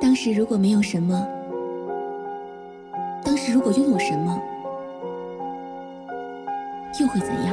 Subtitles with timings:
[0.00, 1.26] 当时如果没有什么，
[3.24, 4.40] 当时如果拥有什么，
[7.00, 7.47] 又会怎样？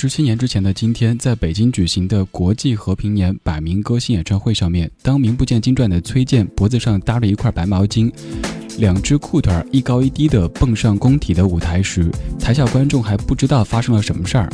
[0.00, 8.10] 十七年之前的今天，在北京举行的国际和平年百名歌星演唱会上面，当名不见经传的崔健脖子上搭着一块白毛巾，
[8.78, 14.50] 两只裤腿一高一低的蹦上工体的舞台时，台下观众还不知道发生了什么事儿。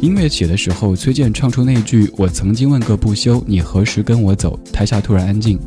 [0.00, 5.58] 音乐起的时候，崔健唱出那句“我曾经问个不休，你何时跟我走”，台下突然安静。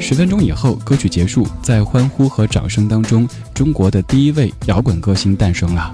[0.00, 5.92] 十分钟以后，歌曲结束，在欢呼和掌声当中，中国的第一位摇滚歌星诞生了。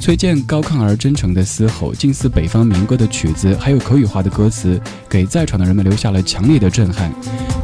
[0.00, 4.80] 崔健高亢而真诚的嘶吼，近似北方民歌的曲子，还有口语化的歌词，
[5.10, 7.12] 给在场的人们留下了强烈的震撼。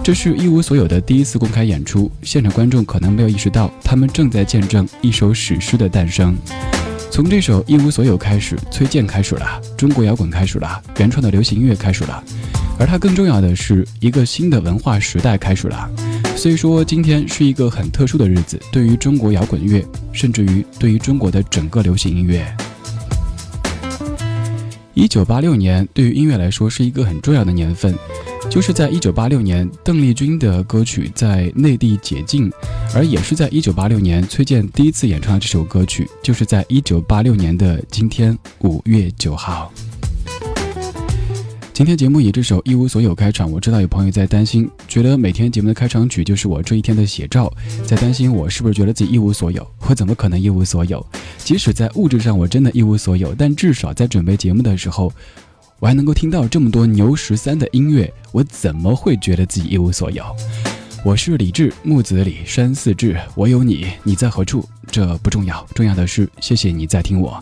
[0.05, 6.37] 这是一无所有的第一次公开演出，现场观众可能没有意识到，他们正在见证一首史诗的诞生。
[7.11, 12.23] 从这首一无所有开始，崔健开始了，中国摇滚开始了，原创的流行音乐开始了，
[12.79, 15.91] 而它更重要的是一个新的文化时代开始了。
[16.37, 22.47] 所以说，今天是一个很特殊的日子，对于中国摇滚乐，甚至于对于中国的整个流行音乐。
[24.95, 27.95] 一九八六年对于音乐来说是一个很重要的年份。
[28.49, 32.49] 就是在一九八六年，邓丽君的歌曲在内地解禁，
[32.95, 39.73] 而也是在一九八六年，崔健第一次演唱的这首歌曲，就是在一九八六年的今天五月九号。
[41.77, 47.53] 今天节目以这首《一无所有》开场，我知道有朋友在担心，觉得每天节目的开场曲就是我这一天的写照，
[47.85, 49.71] 在担心我是不是觉得自己一无所有？
[49.87, 51.07] 我怎么可能一无所有？
[51.37, 55.13] 即使在物质上我真的一无所有，但至少在准备节目的时候。
[55.79, 60.25] 我还能够听到这么多牛十三的音乐，我怎么会觉得自己一无所有？
[61.05, 63.21] 我是李志，木子李，山寺志。
[63.35, 64.67] 我有你，你在何处？
[64.91, 67.39] 这不重要，重要的是谢谢你在听我。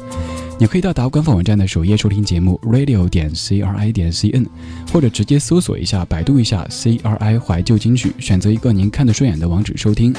[0.56, 4.46] 你可以到达官方网站的首页收听节目 radio 点 c r i 点 c n，
[4.92, 10.14] 或者直接搜索一下，百度一下 c r i 怀旧金曲，选择一个您看得顺眼的网址收听。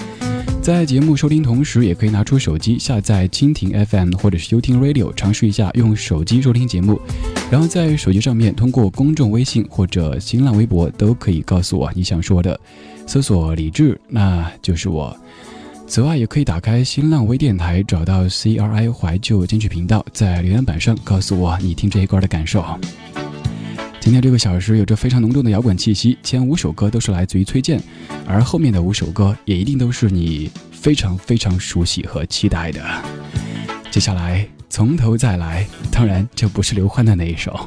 [0.62, 7.00] 在节目收听同时，也可以拿出手机下载蜻蜓 FM 或者是优听 Radio，尝试一下用手机收听节目。
[7.50, 12.60] 然后在手机上面通过公众微信或者新浪微博都可以告诉我你想说的，
[13.08, 15.16] 搜索李志，那就是我。
[15.88, 22.66] 此外，也可以打开新浪微电台，找到 CRI 怀旧金曲频道，在留言板上告诉我你听这一歌的感受。
[24.02, 27.82] 今天这个小时有着非常浓重的摇滚气息，前五首歌都是来自于崔健，
[28.28, 32.82] 而后面的五首歌也一定都是你非常非常熟悉和期待的。
[33.90, 37.66] 接下来从头再来，当然这不是刘欢的那一首。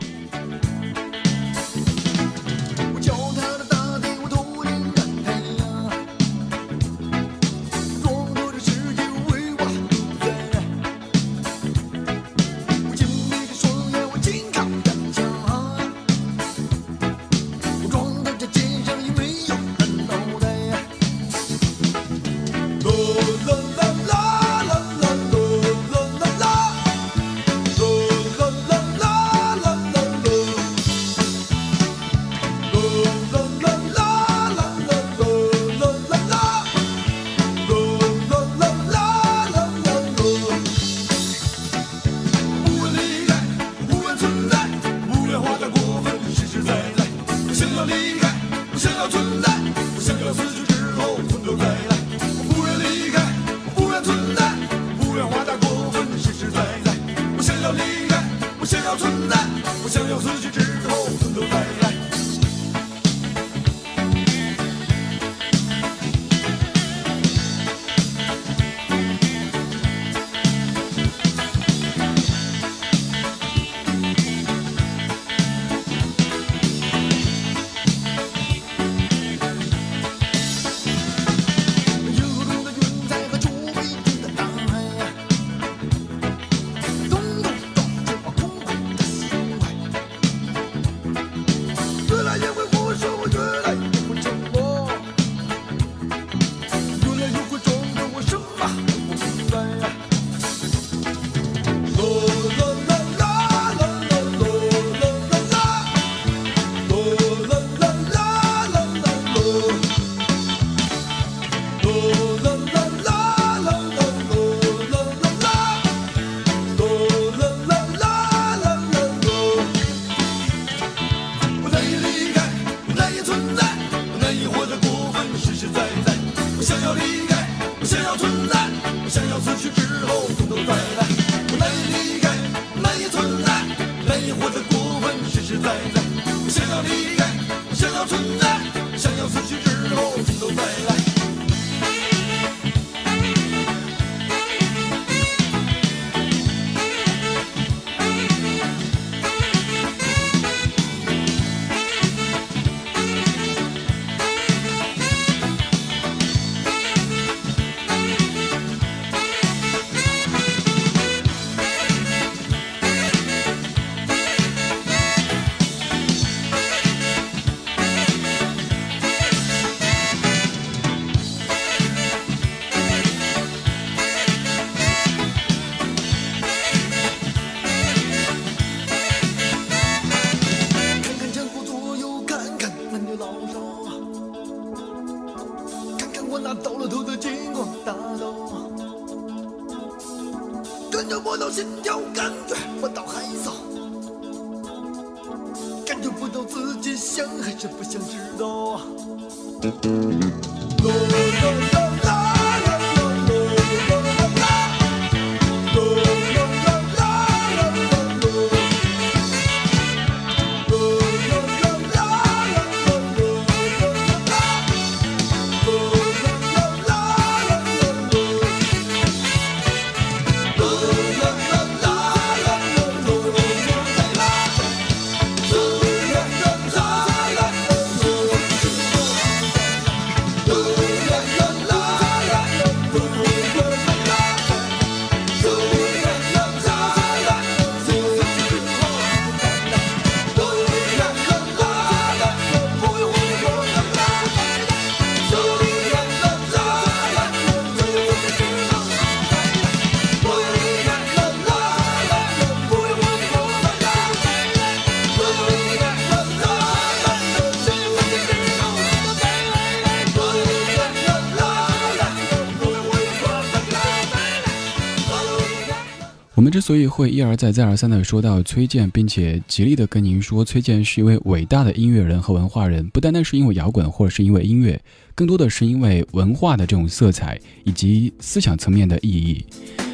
[266.69, 274.79] 所以会一而再、再而三地说到崔健，并且极力地跟您说崔健是一位伟大的音乐人和文化人，不单单是因为摇滚或者是因为音乐，
[275.15, 279.43] 更多的是因为文化的这种色彩以及思想层面的意义。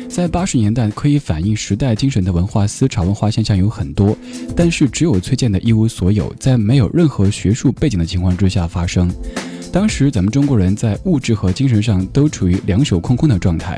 [0.09, 4.19] 在八十年代，可以反映时代精神的文化思潮、文化现象有很多，
[4.57, 9.09] 但是只有崔健的一无所有，在没有任何学术背景的情况之下发生。
[9.75, 13.77] 当时咱们中国人在物质和精神上都处于两手空空的状态。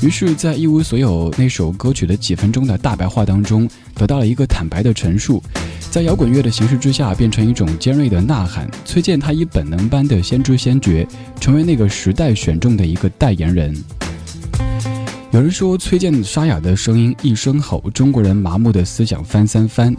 [0.00, 5.42] 于是，在一无所有那首歌曲的几分钟的大白话当中，得到了一个坦白的陈述，
[5.90, 8.66] 在摇滚乐的形式之下，变成一种尖锐的呐喊。
[8.86, 11.06] 崔健他以本能般的先知先觉，
[11.38, 13.76] 成为那个时代选中的一个代言人。
[15.36, 19.94] 有人说，崔健沙哑的声音一声吼，中国人麻木的思想翻三番，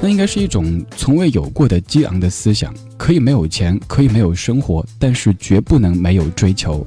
[0.00, 2.72] 那应该是一种从未有过的激昂的思想。
[2.96, 6.86] 可以没有钱，可以没有生活，但是绝不能没有追求。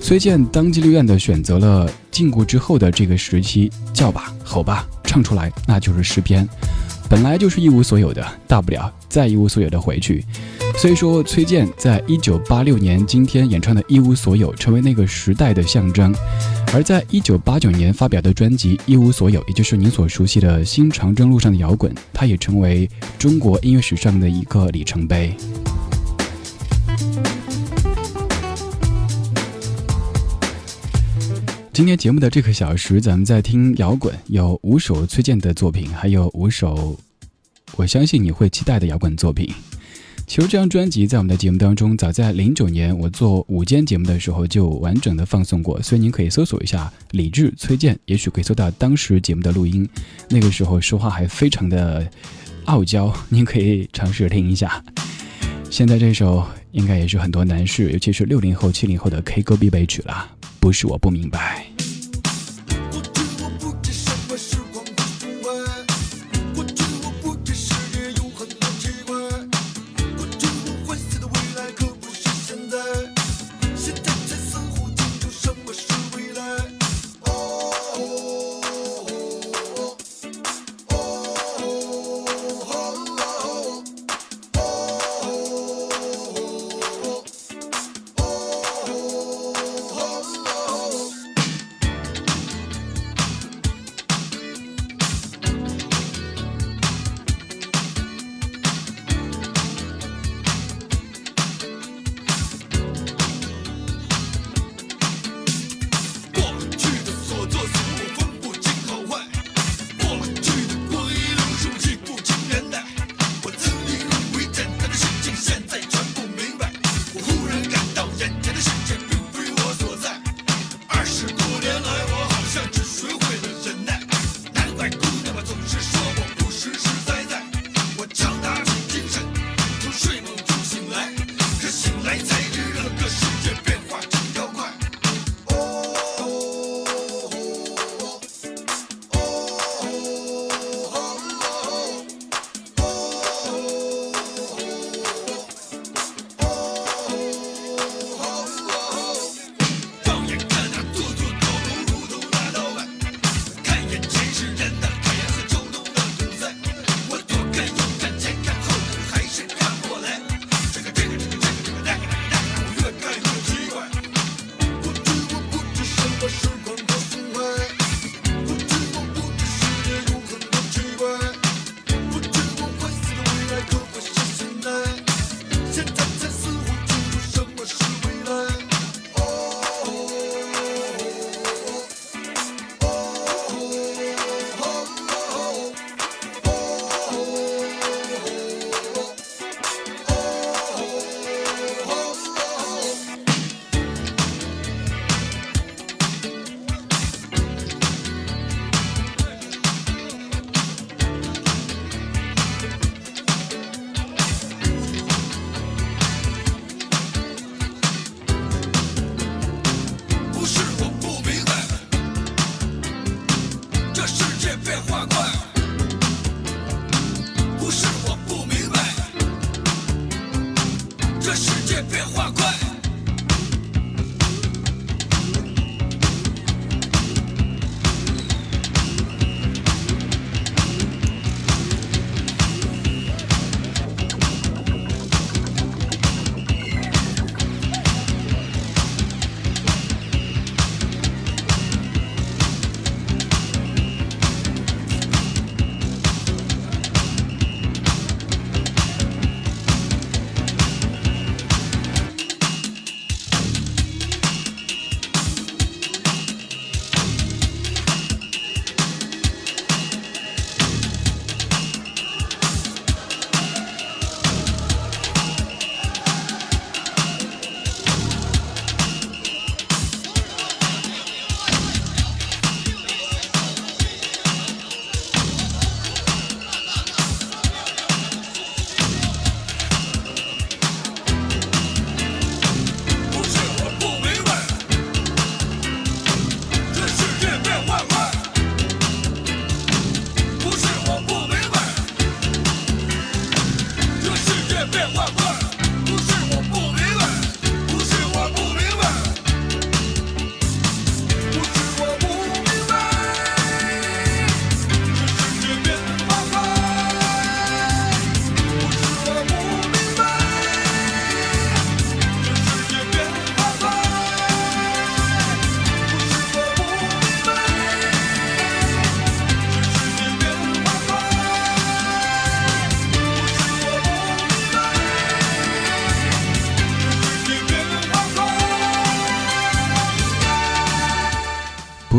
[0.00, 6.48] 崔健当机立断地选择了禁锢之后的这个时期，叫吧，吼吧，唱出来，那就是诗篇。
[7.08, 10.24] 本来就是一无所有的，大不了再一无所有的回去。
[10.76, 16.14] 所以说，崔健在一九八六年今天演唱的一无所有，成为那个时代的象征。
[16.74, 25.34] 而在一九八九年发表的专辑《一无所有》，也就是您所熟悉的新长征路上的摇滚，它也成为中国音乐史上的一个里程碑。
[31.76, 36.98] 今天节目的这个小时，咱们在听摇滚，有五首崔健的作品，还有五首
[37.76, 39.46] 我相信你会期待的摇滚作品。
[40.26, 49.86] 其实这张专辑在我们的节目当中，早在零九年我做午间节目的时候就完整的放送过，所以您可以搜索一下李志崔健，也许可以搜到当时节目的录音。
[50.30, 52.10] 那个时候说话还非常的
[52.64, 54.82] 傲娇，您可以尝试听一下。
[55.68, 56.42] 现在这首
[56.76, 60.30] 应该也是很多男士，尤其是六零后、七零后的 K 歌必备曲了。
[60.60, 61.64] 不是我不明白。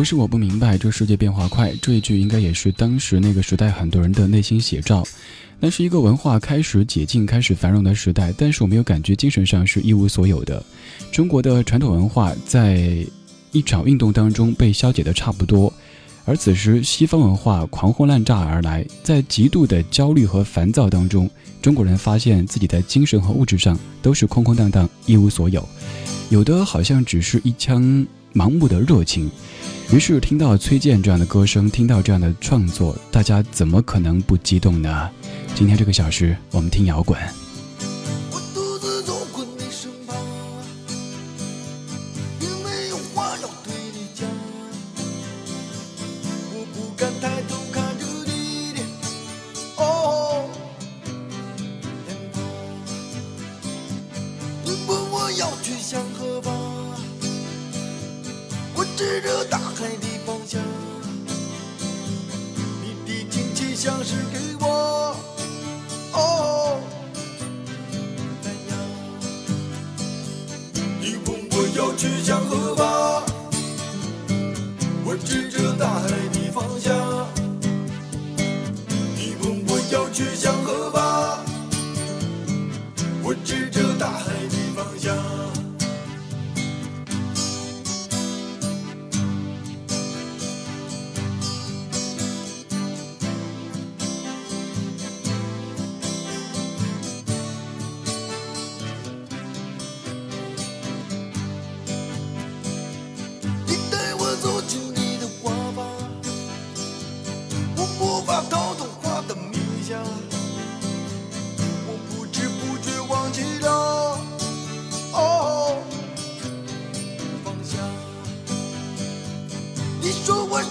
[0.07, 5.03] 是我不明白，这世界变化快，这一句应该也是当时那个时代很多人的内心写照。
[5.59, 10.63] 那是一个文化开始解禁、开始繁荣的时代，但是我没有感觉精神上是一无所有的。
[11.11, 13.05] 中国的传统文化在
[13.51, 15.73] 一场运动当中被消解的差不多，
[16.23, 21.29] 而此时西方文化狂轰滥炸而来，在极度的焦虑和烦躁当中，
[21.61, 25.67] 中国人发现自己在精神和物质上都是空空荡荡、一无所有，
[26.29, 27.83] 有的好像只是一腔
[28.33, 29.29] 盲目的热情。
[29.89, 35.09] 于是听到崔健这样的歌声，听到这样的创作，大家怎么可能不激动呢？
[35.55, 37.17] 今天这个小时，我们听摇滚。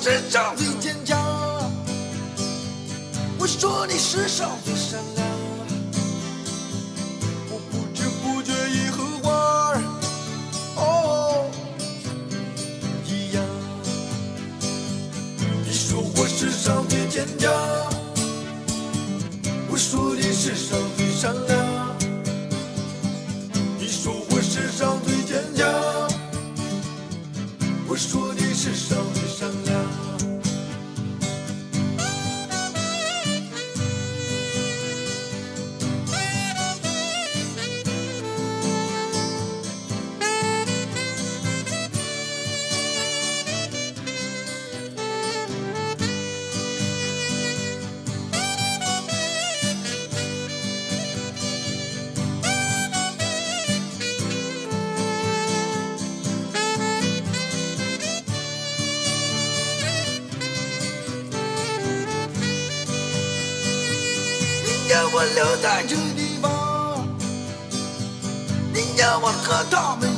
[0.09, 1.19] 世上最坚强，
[3.41, 5.26] 我说你世上最善良，
[69.47, 70.16] 和他们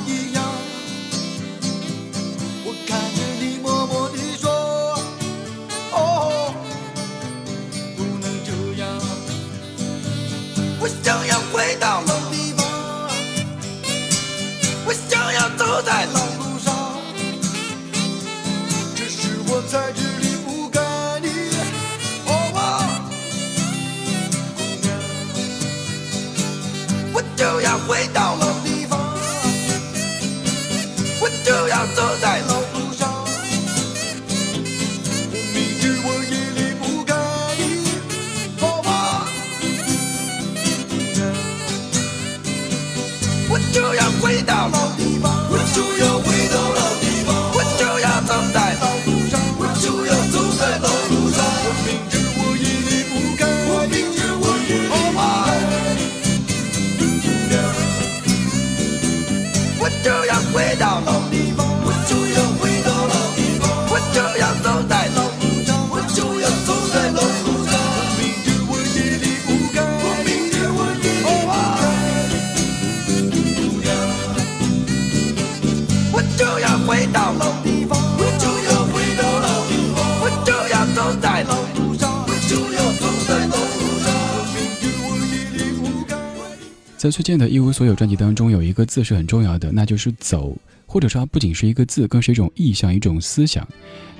[87.08, 93.66] 在崔健的《一无所有》专辑当中，有一个字是很重要的，那就是“走”，或者说它不仅是一个字，更是一种意象、一种思想。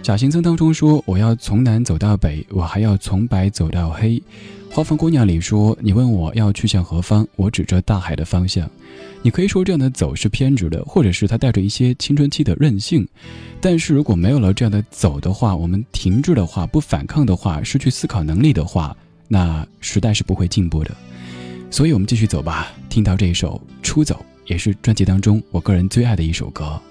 [0.01, 4.23] 假行僧当中说：“我要从南走到北，我还要从白走到黑。”
[4.73, 8.67] 花房姑娘里说：“你问我要去向何方，我指着大海的方向。”
[9.21, 13.07] 你可以说这样的走是偏执的，或者是它带着一些青春期的任性。
[13.61, 18.97] 但是如果没有了这样的走的话，我们停滞的话，不反抗的话，失去思考能力的话，
[19.29, 20.97] 那时代是不会进步的。
[21.71, 22.73] 所以，我们继续走吧。
[22.99, 26.83] 听到这一首《出走》，也是专辑当中我个人最爱的一首歌。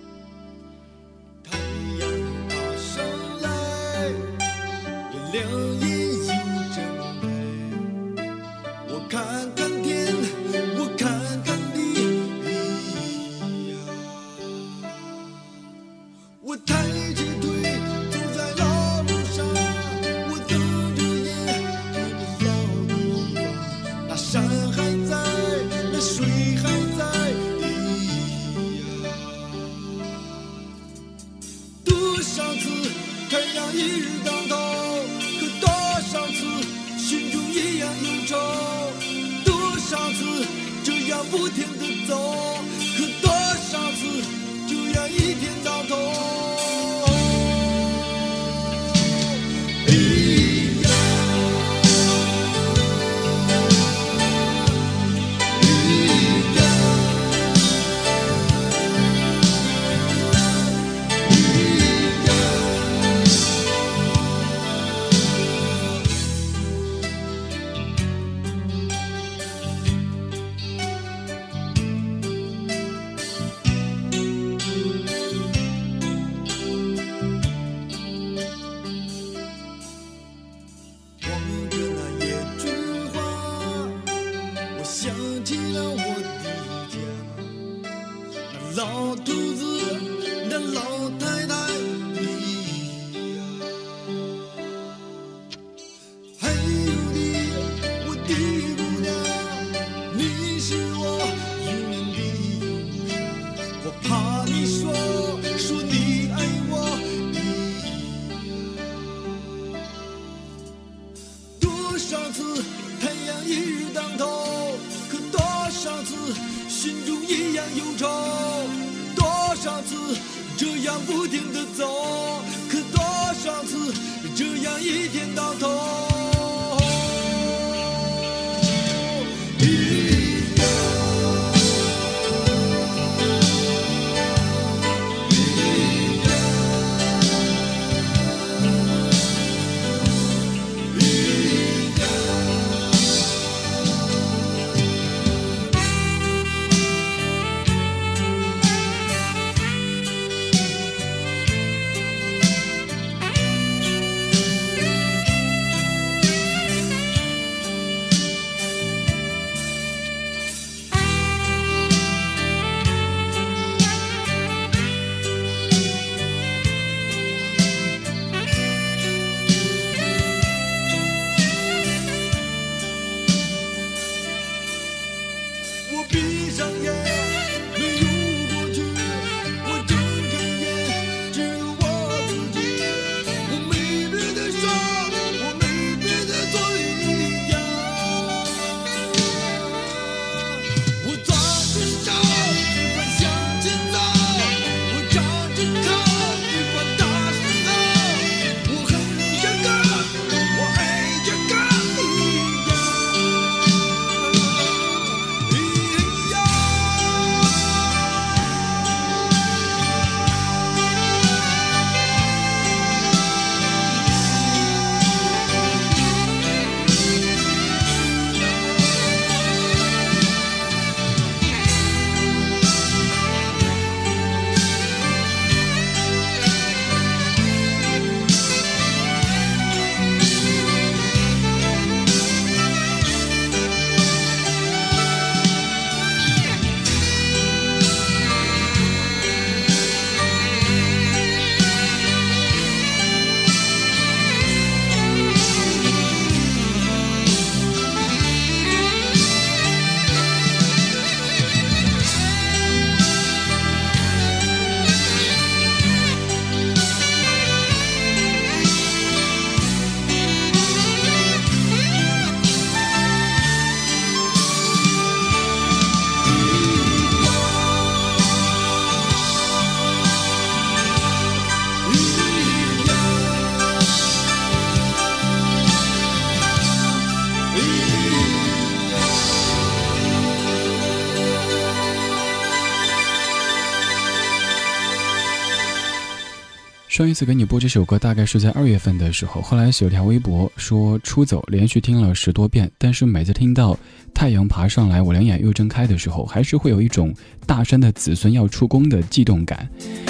[287.17, 293.75] 次给你播这首歌大概是在二月份的时候，后来写了条微博说出走，连续听了十多遍，但是每次听到
[294.13, 297.11] 太阳爬上来，我两眼又睁开的时候，还是会有一种
[297.47, 299.67] 大山的子孙要出宫的悸动感。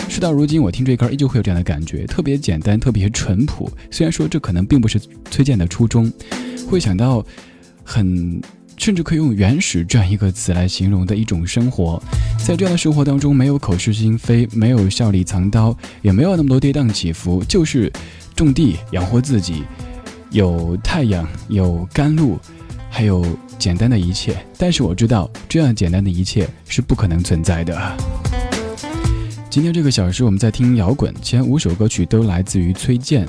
[0.09, 3.71] 事到如今，我听这歌依旧会有这样的感觉，特别简单，特别淳朴。
[3.89, 4.99] 虽然说这可能并不是
[5.31, 6.11] 崔健的初衷，
[6.69, 7.25] 会想到
[7.85, 8.41] 很。
[8.87, 12.01] 甚至可以用“原始”这样一个词来形容的一种生活，
[12.37, 17.91] 在这样的生活当中，没有口是心非，没有笑里藏刀，也没有那么多跌宕起伏，就是
[18.33, 19.65] 种地养活自己，
[20.31, 22.39] 有太阳，有甘露，
[22.89, 23.25] 还有
[23.59, 24.37] 简单的一切。
[24.57, 27.97] 但是我知道，这样简单的一切是不可能存在的。
[29.49, 33.27] 今天这个小时，我们在听摇滚，前五首歌曲都来自于崔健。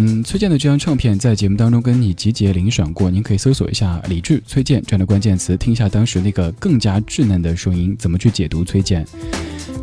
[0.00, 9.04] 嗯，崔健的这张唱片在节目当中跟你集结领赏过，您可以搜索一下“李志崔健”这样的关键词，听一下当时那个更加稚嫩的声音，怎么去解读崔健。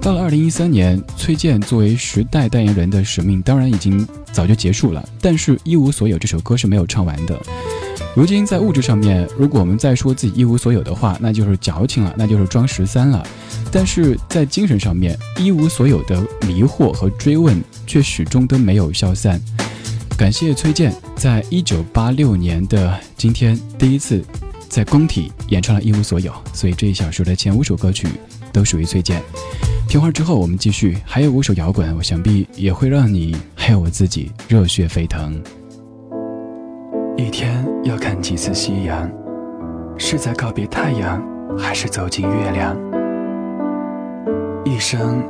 [0.02, 7.38] 到了二零一三年，崔健作为时代代言人的使命当然已经早就结束了，但是一无所有这首歌是没有唱完的。
[8.16, 13.22] 如今在物质上面，如果我们再说自己一无所有的话，那就是矫情了，那就是装十三了。
[13.70, 19.42] 但是在精神上面，一无所有的迷惑和追问却始终都没有消散。
[20.18, 24.24] 感谢崔健，在一九八六年的今天第一次
[24.70, 28.08] 在工体演唱了一无所有，所以这一小时的前五首歌曲
[28.54, 29.22] 都属于崔健。
[29.90, 35.38] 片花之后我们继续，还有五首摇滚，我想必也会让你还有我自己热血沸腾。
[37.18, 39.12] 一天要看几次夕阳，
[39.98, 41.22] 是在告别太阳，
[41.58, 42.76] 还是走进月亮？
[44.64, 45.22] 一生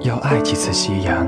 [0.00, 1.26] 要爱几次夕阳？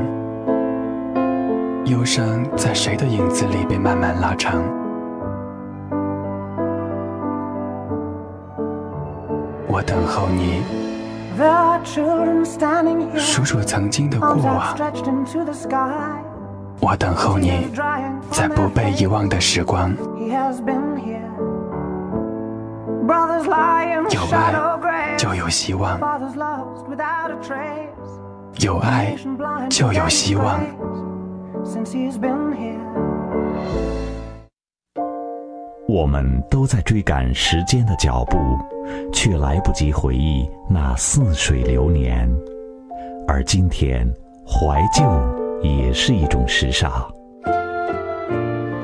[1.85, 4.63] 忧伤在谁的影子里被慢慢拉长？
[9.67, 10.63] 我等候你，
[13.17, 14.77] 数数曾经的过往。
[16.81, 17.69] 我等候你，
[18.31, 19.93] 在不被遗忘的时光。
[24.11, 25.99] 有爱就有希望，
[28.61, 29.17] 有爱
[29.71, 30.61] 就有希望。
[35.87, 38.37] 我们都在追赶时间的脚步，
[39.13, 42.31] 却来不及回忆那似水流年。
[43.27, 44.07] 而今天，
[44.47, 45.03] 怀旧
[45.63, 46.91] 也是一种时尚。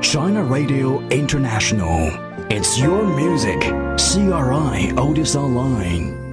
[0.01, 2.11] China Radio International,
[2.49, 3.59] it's your music.
[3.97, 6.24] CRI Otis Online.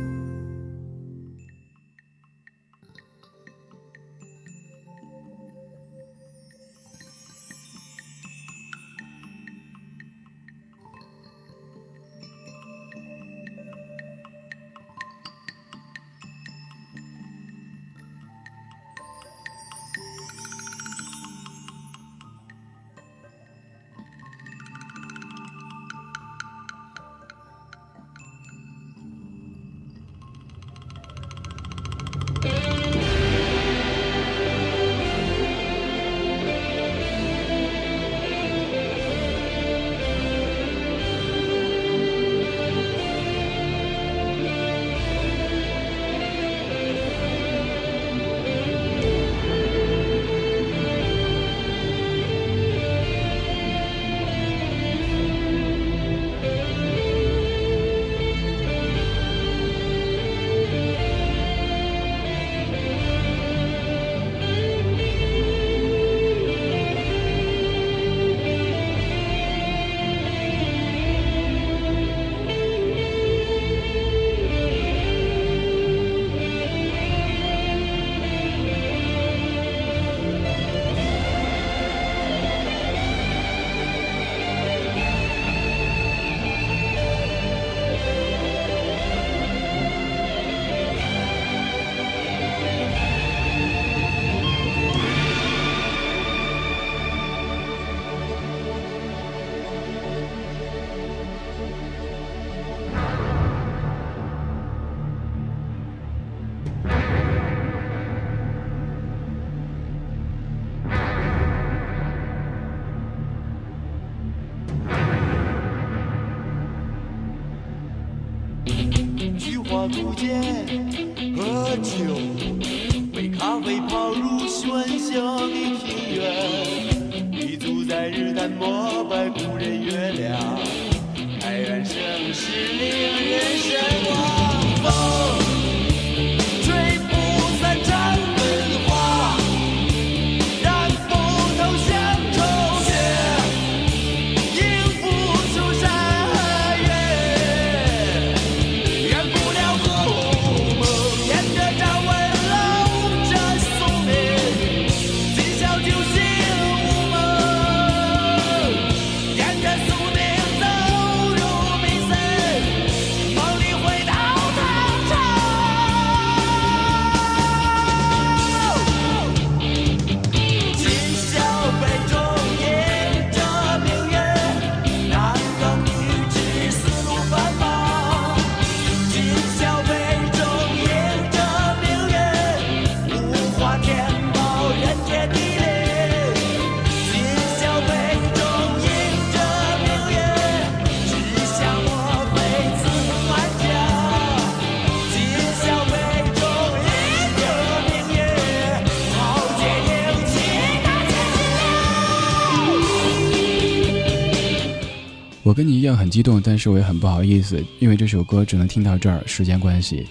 [205.53, 210.07] 我跟你一样很激动，但是我也很不好意思，因为这首歌只能听到这儿，时间关系。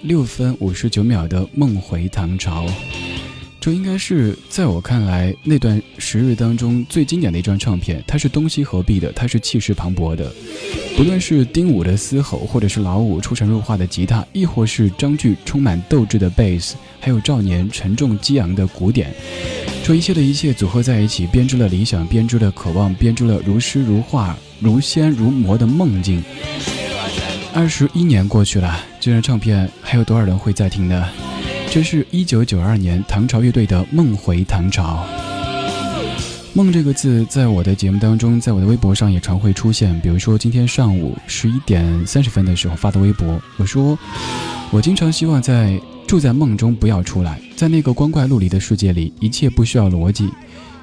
[0.00, 2.64] 六分五十九秒的《梦回唐朝》，
[3.68, 8.02] 这应该是在我看来那段时日当中最经典的一张唱片。
[8.06, 10.32] 它是东西合璧的，它是气势磅礴的。
[10.96, 19.12] 不论是丁武的嘶吼，或者是老五出神入化的吉他，亦或是张炬充满斗志的贝斯，还有赵年沉重激昂的鼓点，
[19.84, 26.24] 这一切的一切组合在一起，编织了理想，编织了渴望，编织了如诗如画、如仙如魔的梦境。
[27.52, 31.06] 二十一年过去了，这张唱片还有多少人会在听呢？
[31.70, 35.06] 这是一九九二年唐朝乐队的《梦回唐朝》。
[36.54, 39.98] 梦这个字，在我的节目当中，在我的微博上也常会出现。
[40.00, 43.98] 比如说今天上午十一点三十分的时候发的微博，我说
[44.70, 50.30] 我经常希望在住在梦中不要出来，在那个光怪陆离的世界里，一切不需要逻辑。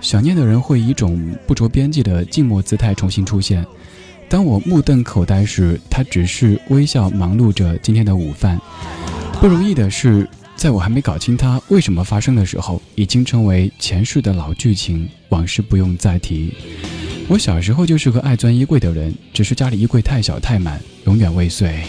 [0.02, 3.66] 想念的人会以一种不着边际的静默姿态重新出现。
[4.30, 8.62] 当我目瞪口呆时，他只是微笑忙碌着今天的午饭。
[9.42, 10.28] 不容易的是，
[10.66, 16.52] 在我还没搞清它为什么发生的时候，已经成为前世的老剧情，往事不用再提。
[17.28, 21.84] 我小时候就是个爱钻衣柜的人，只是家里衣柜太小太满，永远未遂。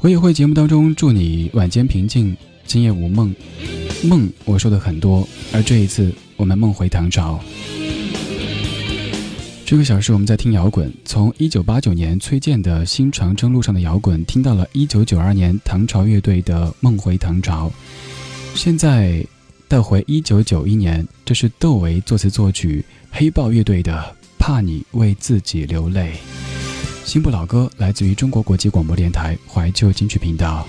[0.00, 2.36] 我也会节目当中祝你晚间平静，
[2.66, 3.32] 今夜无梦。
[4.02, 7.38] 梦我说的很多，而这一次我们梦回唐朝。
[9.68, 17.68] 这个小时我们在听摇滚，从一九八九年崔健的新长征路上的摇滚，听到了一九九二年唐朝乐队的《梦回唐朝》，
[18.54, 19.22] 现在
[19.68, 23.92] 带回一九九一年，这是窦唯作词作曲，黑豹乐队的
[24.38, 26.14] 《怕你为自己流泪》。
[27.04, 30.66] 新不老歌来自于中国国际广播电台怀旧金曲频道。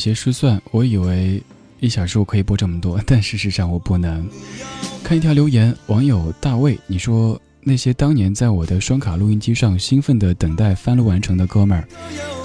[0.00, 1.42] 些失算，我以为
[1.78, 4.26] 一小时我可以播这么多，但事实上我不能。
[5.04, 11.86] 看一条留言，网友大卫，你说那些当年在我的双卡录音机上兴奋地等待翻录完成的哥们儿，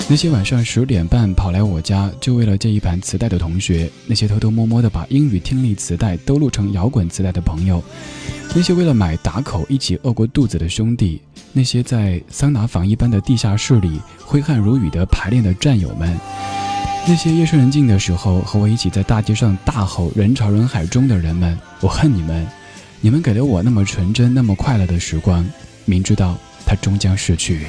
[0.09, 7.81] 那些晚上十点半跑来我家就为了这一盘磁带的同学，那些偷偷摸摸地把英语听力磁带都录成摇滚磁带的朋友，
[8.53, 11.21] 那些为了买打口一起饿过肚子的兄弟，
[11.53, 16.17] 那些在桑拿房一般的地下室里挥汗如雨的排练的战友们。
[17.07, 22.45] 那些夜深人静的时候和我一起在大街上大吼、人潮人海中的人们，我恨你们！
[22.99, 25.45] 你们给了我那么纯真、那么快乐的时光，
[25.85, 26.35] 明知道
[26.65, 27.67] 它终将逝去。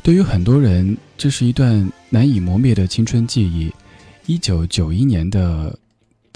[0.00, 3.72] 对于很多人，这是一段难以磨灭的青春记忆。
[4.26, 5.76] 一九九一年的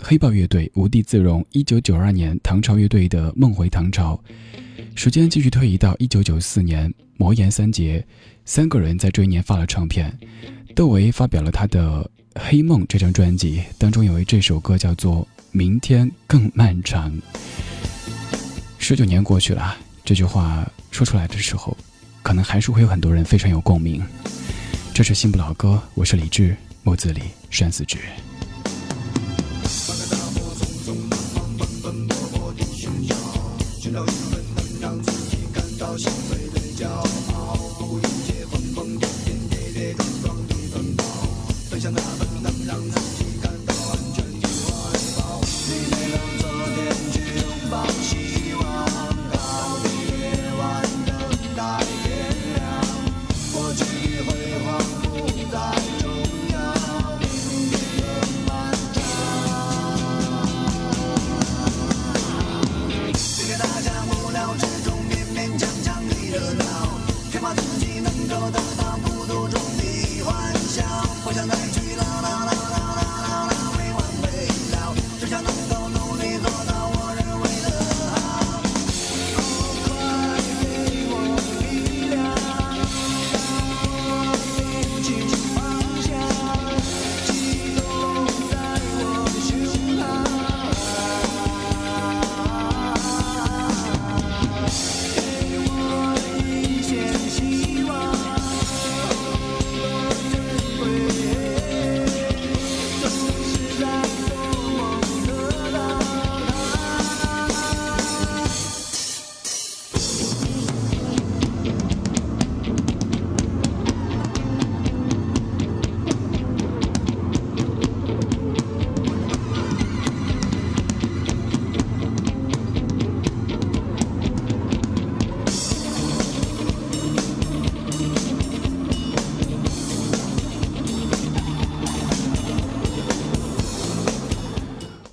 [0.03, 4.21] 黑豹乐队《无地自容》，一九九二年唐朝乐队的《梦回唐朝》。
[4.99, 8.05] 时间继续推移到一九九四年，魔岩三杰
[8.45, 10.13] 三个人在这一年发了唱片。
[10.75, 12.03] 窦唯发表了他的
[12.41, 15.23] 《黑梦》这张专辑，当中有一这首歌叫做
[15.53, 17.13] 《明天更漫长》。
[18.81, 21.77] 十九年过去了，这句话说出来的时候，
[22.25, 24.05] 可能还是会有很多人非常有共鸣。
[24.93, 26.57] 这是新不老歌，我是李志。
[26.83, 27.99] 木子李，山寺志。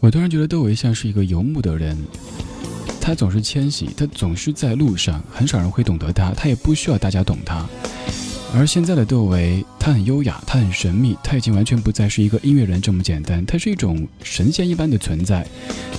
[0.06, 1.98] 我突然觉得窦唯像是一个游牧的人，
[3.02, 7.68] 他总是迁徙，他总是在路上，很少人会懂得他，他也不需要大家懂他。
[8.54, 15.44] 而现在的窦唯，他很优雅，他很神秘，他已经完全不再是一个音乐人这么简单，他是一种神仙一般的存在，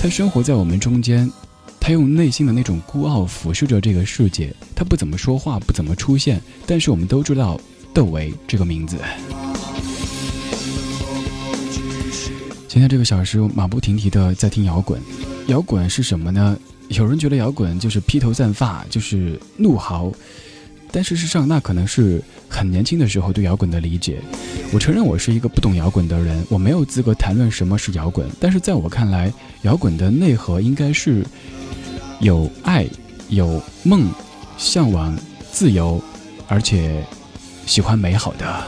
[0.01, 1.29] 他生活在我们中间，
[1.81, 7.61] 他用内心的那种孤傲俯视着这个世界，他不怎么说话，不怎么出现，但是我们都知道
[7.93, 8.99] 窦唯这个名字。
[12.77, 15.01] 今天这个小时马不停蹄的在听摇滚，
[15.47, 16.55] 摇滚是什么呢？
[16.89, 20.13] 有人觉得摇滚就是披头散发，就是怒嚎，
[20.93, 24.21] 但事实上那可能是很年轻的时候对摇滚的理解。
[24.75, 28.29] 我承认我是一个不懂摇滚的人，我没有资格谈论什么是摇滚。
[28.39, 31.25] 但是在我看来，摇滚的内核应该是
[32.21, 32.87] 有爱、
[33.31, 34.07] 有梦、
[34.59, 35.19] 向往
[35.51, 35.99] 自由，
[36.47, 37.03] 而且
[37.65, 38.67] 喜欢美好的。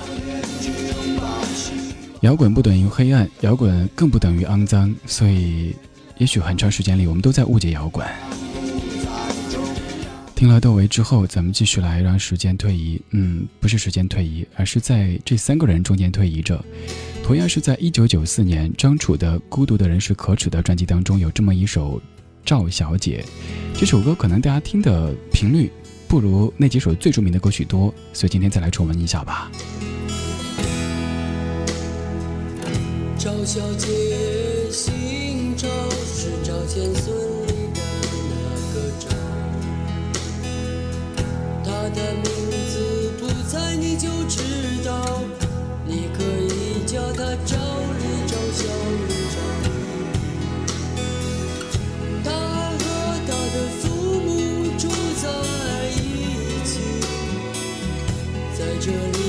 [2.22, 5.72] 摇滚不等于黑暗，摇滚更不等于肮脏，所以，
[6.18, 8.04] 也许很长时间里我们都在误解摇滚。
[10.34, 16.64] 听了窦唯之后，咱们继续来让时间推移，嗯，不是时间推移，而是在这三个人中间推移着。
[17.22, 21.98] 同样是在一九九四年，张楚的《孤独的人是可耻的》专辑当中有这么一首
[22.44, 23.24] 《赵小姐》，
[23.78, 25.70] 这首歌可能大家听的频率
[26.08, 29.50] 不如那几首最著名的歌曲多，所以今天再来重温一下吧。
[33.29, 33.87] 赵小姐，
[34.72, 35.68] 姓赵，
[36.03, 37.14] 是赵钱孙
[37.47, 37.81] 李的
[38.31, 38.33] 那
[38.72, 39.05] 个赵。
[41.62, 42.24] 她的名
[42.70, 42.72] 字
[43.20, 44.41] 不猜你就知
[44.83, 45.20] 道，
[45.85, 48.64] 你可以叫她赵丽、赵小
[48.97, 49.68] 丽、赵丽。
[52.24, 52.81] 她和
[53.26, 53.85] 她的父
[54.24, 54.31] 母
[54.79, 54.89] 住
[55.20, 55.29] 在
[56.01, 56.01] 一
[56.64, 56.81] 起，
[58.59, 59.28] 在这里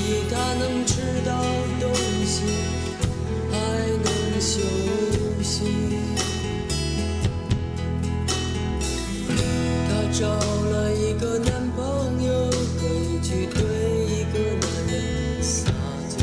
[10.19, 13.63] 找了一个男朋友，可以去对
[14.03, 15.71] 一个男人撒
[16.09, 16.17] 娇。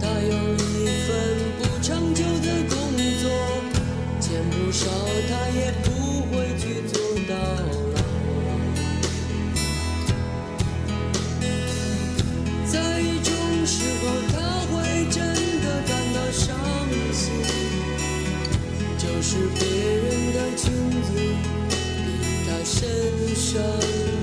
[0.00, 1.10] 她有一份
[1.58, 2.74] 不长久的工
[3.20, 3.28] 作，
[4.22, 4.88] 钱不少，
[5.28, 5.90] 她也不
[6.34, 7.34] 会去做到
[7.92, 8.00] 老。
[12.72, 13.30] 在一种
[13.66, 14.08] 时候。
[14.32, 14.38] 他
[14.72, 15.20] 会真
[15.60, 16.56] 的感到伤
[17.12, 17.20] 心，
[18.96, 20.72] 就是别人的裙
[21.02, 21.08] 子
[22.74, 24.21] 身上。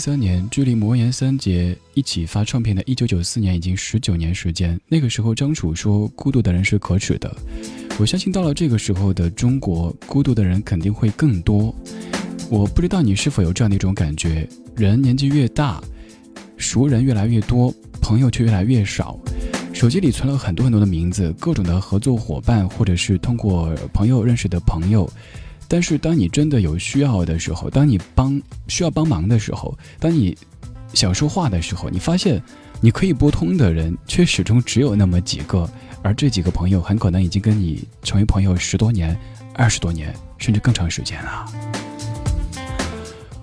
[0.00, 4.80] 三年，距离魔岩三杰一起发唱片的一九九四年已经十九年时间。
[4.88, 7.30] 那个时候，张楚说：“孤独的人是可耻的。”
[8.00, 11.74] 我相信到了这个时候的中国，孤独的人肯定会更多。
[12.48, 15.80] 我不知道你是否有这样的一种感觉：人年纪越大，
[16.56, 19.18] 熟人越来越多，朋友却越来越少。
[19.74, 25.08] 手机里存了很多很多的名字，各种的合作伙伴，或者是通过朋友认识的朋友。
[25.72, 30.36] 但是，当你真的有需要的时候，当你帮需要帮忙的时候，当你
[30.92, 32.42] 想说话的时候，你发现
[32.80, 35.70] 你可以拨通的人却始终只有那么几个，
[36.02, 39.16] 而这几个朋友很可能已经跟你成为朋友十多年、
[39.54, 41.46] 二十多年，甚至更长时间了。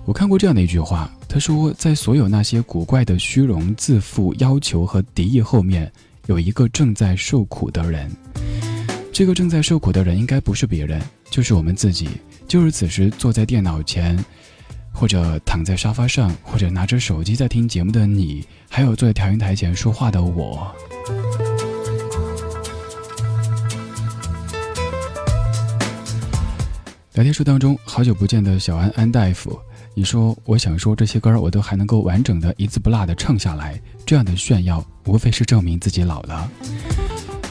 [0.04, 5.90] 我看过这样的一句话，他说，在所有那些古怪的虚荣、自负、要求和敌意后面，
[6.26, 8.10] 有一个正在受苦的人。
[9.18, 11.02] 这个正在受苦的人，应该不是别人。
[11.28, 12.08] 就是我们自己，
[12.46, 14.16] 就是此时坐在电脑前，
[14.92, 20.72] 或者躺在沙发上，或者拿着手机在听节目的你，还有坐在调音台前说话的我。
[27.14, 29.58] 聊天室当中，好久不见的小安安大夫，
[29.94, 36.48] 你说我想说这些歌我都还能够完整的一字不落的唱下来，这样的炫耀，无非是证明自己老了。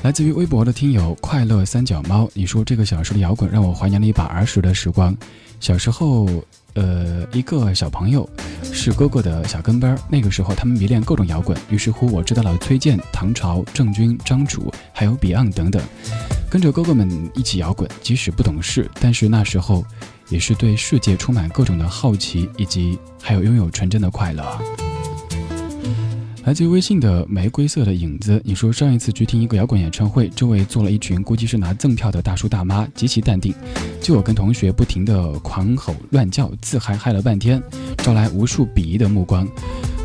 [0.04, 5.16] 来自于微博的听友快乐三脚猫，你说这个小时的摇滚让我怀念了一把儿时的时光。
[5.60, 6.28] 小时候，
[6.76, 8.30] 呃，一个小朋友
[8.62, 15.82] 是哥哥的小跟班儿，那个时候他们迷恋各种摇滚，于是乎我知道了崔健、唐朝、郑钧、张楚，还有 Beyond 等等，
[16.50, 17.90] 跟着哥哥们一起摇滚。
[18.02, 19.84] 即使不懂事，但是那时候
[20.30, 24.46] 也是对世界充满各种的好奇，以及还有拥有纯真的快乐。
[26.48, 33.54] 来自于微信的玫瑰色的影子，你说上一次去听一个摇滚演唱会，周围坐了一群估计是拿赠票的大叔大妈，极其淡定，
[34.02, 37.62] 就我跟同学不停的狂吼乱叫，自嗨嗨了半天，
[37.98, 39.46] 招来无数鄙夷的目光。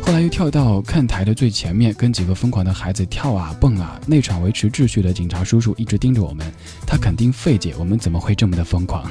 [0.05, 3.97] 后来又跳到看台的最前面，跟几个疯狂的孩子跳啊蹦啊。
[4.05, 6.45] 那场维持秩序的警察叔叔一直盯着我们，
[6.85, 9.09] 他肯定费解我们怎么会这么的疯狂。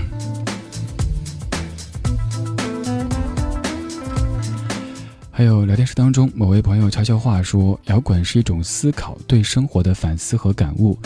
[5.34, 10.96] 还有聊天室当中，某位朋友悄悄话说：“摇滚是一种思考，对生活的反思和感悟。”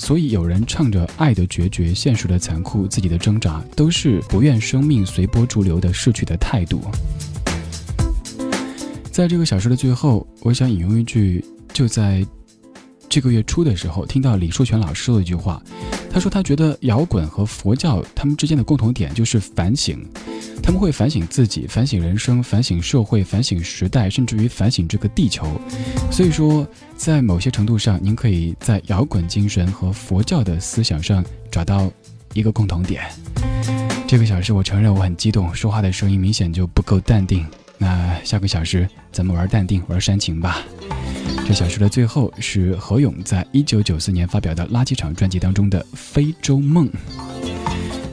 [0.00, 6.80] 所以有人唱着爱的决绝、现实的残酷、自己的挣扎，都是不愿生命随波逐流的逝去的态度。
[9.12, 12.26] 在这个小说的最后，我想引用一句，就在
[13.10, 15.62] 这个月初的时候，听到李树全老师说的一句话，
[16.10, 20.02] 他说他觉得摇滚和佛教他们之间的共同点就是反省。
[20.62, 25.46] 他们会反省自己，反省人生，反省社会，反省时代，甚至于反省这个地球。
[26.10, 31.90] 所以说，在某些程度上，您可以在摇滚精神和佛教的思想上找到
[32.32, 33.04] 一个共同点。
[34.08, 37.46] 这个小时，我承认我很激动，说话的声音明显就不够淡定。
[37.78, 40.64] 那下个小时，咱们玩淡定，玩煽情吧。
[41.46, 46.88] 这小说的最后是何勇在一九九四年发表的《垃圾场》专辑当中的《非洲梦》。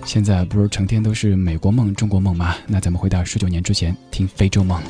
[0.05, 2.55] 现在不是成天都是美国梦、中国梦吗？
[2.67, 4.81] 那咱们回到十九年之前，听非洲梦。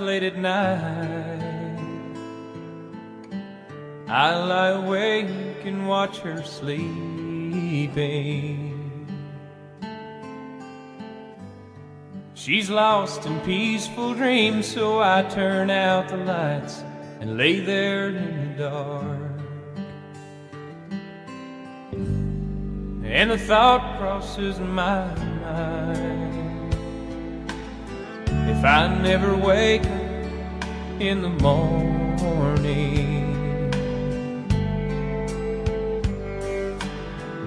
[0.00, 1.42] Late at night,
[4.08, 7.90] I lie awake and watch her sleeping.
[12.32, 16.82] She's lost in peaceful dreams, so I turn out the lights
[17.20, 19.20] and lay there in the dark.
[23.04, 26.29] And the thought crosses my mind.
[28.60, 31.72] If I never wake up in the morning,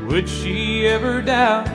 [0.08, 1.68] would she ever doubt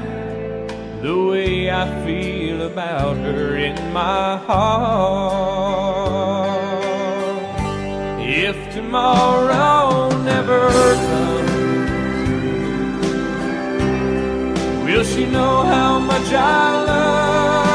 [1.02, 4.98] the way I feel about her in my heart?
[8.18, 10.68] If tomorrow never
[11.06, 11.52] comes,
[14.84, 17.67] will she know how much I loved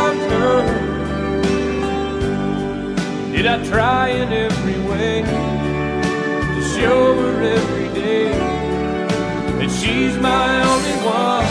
[3.43, 10.95] Did I try in every way to show her every day that she's my only
[11.03, 11.45] one?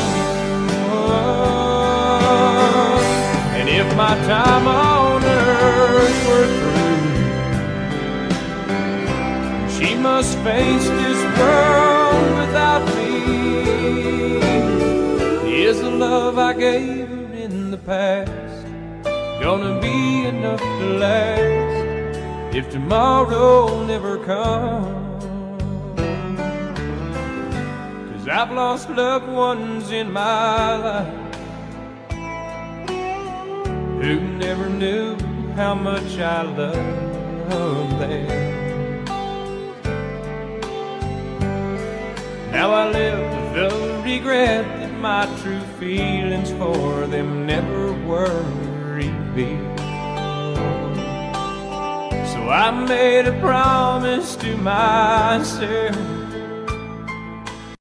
[3.58, 7.08] And if my time on earth were through,
[9.68, 13.12] she must face this world without me.
[15.62, 18.66] Is the love I gave her in the past
[19.42, 21.81] gonna be enough to last?
[22.54, 25.24] If tomorrow never comes.
[28.12, 31.34] Cause I've lost loved ones in my life
[34.02, 35.16] who never knew
[35.54, 39.04] how much I loved them.
[42.52, 48.42] Now I live with the regret that my true feelings for them never were
[48.94, 49.71] revealed.
[52.48, 55.96] I made a promise to myself.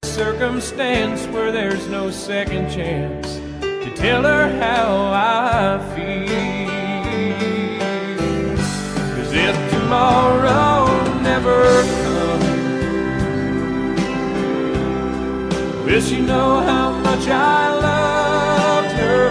[0.03, 6.28] Circumstance where there's no second chance to tell her how I feel.
[9.16, 10.86] Cause if tomorrow
[11.22, 12.45] never comes,
[15.86, 19.30] will she know how much I loved her?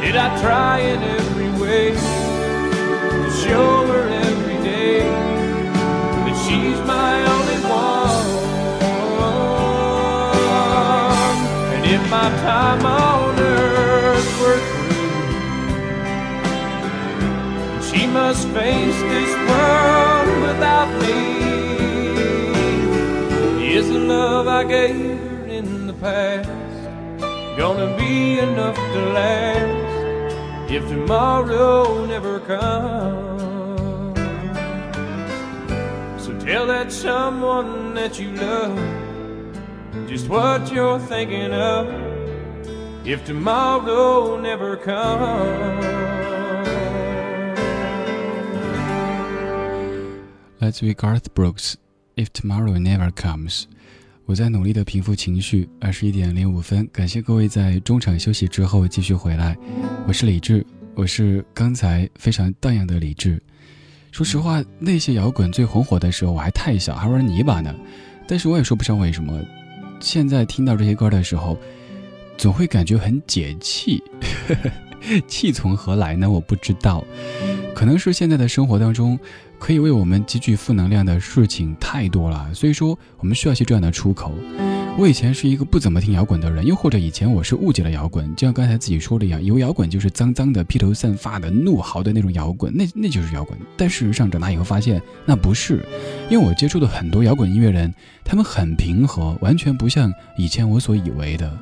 [0.00, 2.15] Did I try in every way?
[18.56, 21.20] Face this world without me.
[23.76, 26.48] Is the love I gave her in the past
[27.58, 29.86] gonna be enough to last?
[30.70, 33.25] if tomorrow never comes.
[36.45, 38.77] tell that someone that you love
[40.07, 41.87] just what you're thinking of
[43.05, 45.85] if tomorrow never comes.
[50.59, 53.63] 来自于 Garth Brooks，《If Tomorrow Never Comes》。
[54.25, 55.67] 我在努力的平复情绪。
[55.79, 59.57] 二十一点零五分，感谢各位在中场休息之后继续回来。
[60.07, 63.41] 我是李志，我是刚才非常荡漾的李志。
[64.16, 67.74] 说实话，那些摇滚最红火的时候，我还太小，还玩泥巴呢。
[68.26, 69.38] 但是我也说不上为什么，
[70.00, 71.54] 现在听到这些歌的时候，
[72.38, 74.02] 总会感觉很解气。
[75.28, 76.30] 气从何来呢？
[76.30, 77.04] 我不知道，
[77.74, 79.20] 可能是现在的生活当中。
[79.58, 84.32] 可以为我们积聚负能量的事情太多了，所以说我们需要一些这样的出口。
[84.98, 93.58] 我以前是一个不怎么听摇滚的人，又或者以前我是误解了摇滚，就像刚才自己说的一样，有摇滚就是脏脏的、披头散发的、怒嚎的那种摇滚，那那就是摇滚。
[93.76, 95.84] 但事实上长大以后发现那不是，
[96.30, 97.92] 因为我接触的很多摇滚音乐人，
[98.24, 101.58] 他们很平和，完全不像以前我所以为的。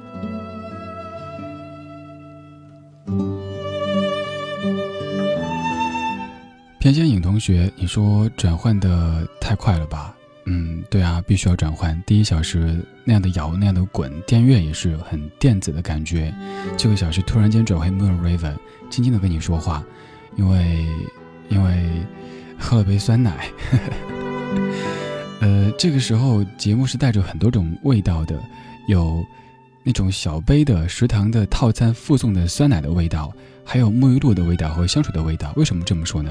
[6.79, 10.14] 偏见影同学，你说转换的太快了吧？
[10.47, 12.01] 嗯，对啊，必须要转换。
[12.07, 16.35] 第一小时那样的摇，那样的滚，电乐也是很电子的感觉。
[16.77, 18.55] 这个小时突然间转回 Moon River，
[18.91, 19.83] 轻轻的跟你说话，
[20.37, 20.87] 因为
[21.49, 21.89] 因为
[22.59, 23.49] 喝了杯酸奶。
[25.41, 28.39] 呃，这个时候节目是带着很多种味道的，
[28.87, 29.25] 有
[29.83, 33.33] 那种小杯的食堂的套餐附送的酸奶的味道，
[33.65, 35.53] 还有沐浴露的味道和香水的味道。
[35.57, 36.31] 为什么这么说呢？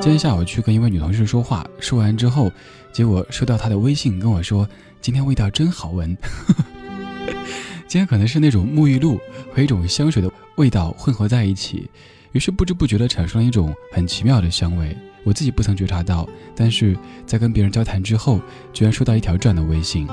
[0.00, 2.52] 今天下午去跟一位女同事说话，说完之后，
[2.92, 4.68] 结果收到她的微信跟我说
[5.00, 6.16] ：“今天味道真好闻。
[7.88, 9.18] ”今天可能是那种沐浴露
[9.54, 11.88] 和一种香水的味道混合在一起，
[12.32, 14.96] 于是不知不觉地产生了一种很奇妙的香味。
[15.24, 18.40] 我自己不曾觉察到，但是在跟别人交谈之后，
[18.72, 20.06] 居然收到一条这样的微信。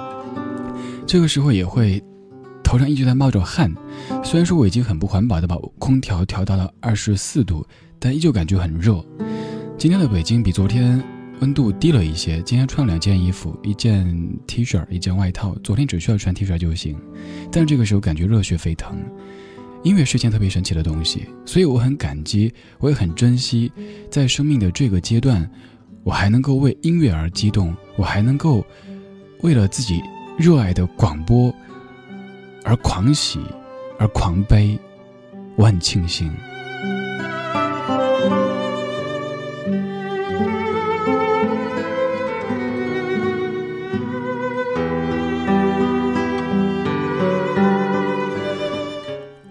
[1.05, 2.01] 这个时候也会。
[2.71, 3.69] 头上一直在冒着汗，
[4.23, 7.67] 虽然说我已经很不环保的把空调调到了二十四度，
[7.99, 9.05] 但依旧感觉很热。
[9.77, 11.03] 今天的北京比昨天
[11.41, 14.07] 温度低了一些，今天穿两件衣服，一件
[14.47, 15.53] T 恤，一件外套。
[15.61, 16.97] 昨天只需要穿 T 恤就行，
[17.51, 18.97] 但这个时候感觉热血沸腾。
[19.83, 23.69] 音乐是件特别神奇的东西，所以我很感激，我也很珍惜，
[24.09, 25.45] 在生命的这个阶段，
[26.05, 28.65] 我还能够为音乐而激动，我还能够
[29.41, 30.01] 为了自己
[30.37, 31.53] 热爱的广播。
[32.63, 33.39] 而狂喜，
[33.97, 34.77] 而狂悲，
[35.55, 36.31] 我很庆幸。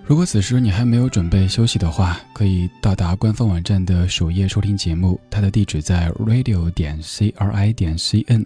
[0.06, 8.44] 如果此时你还没有准备休息的话，可以到达官方网站的首页收听节目，它的地址在 radio 点 c r i 点 c n。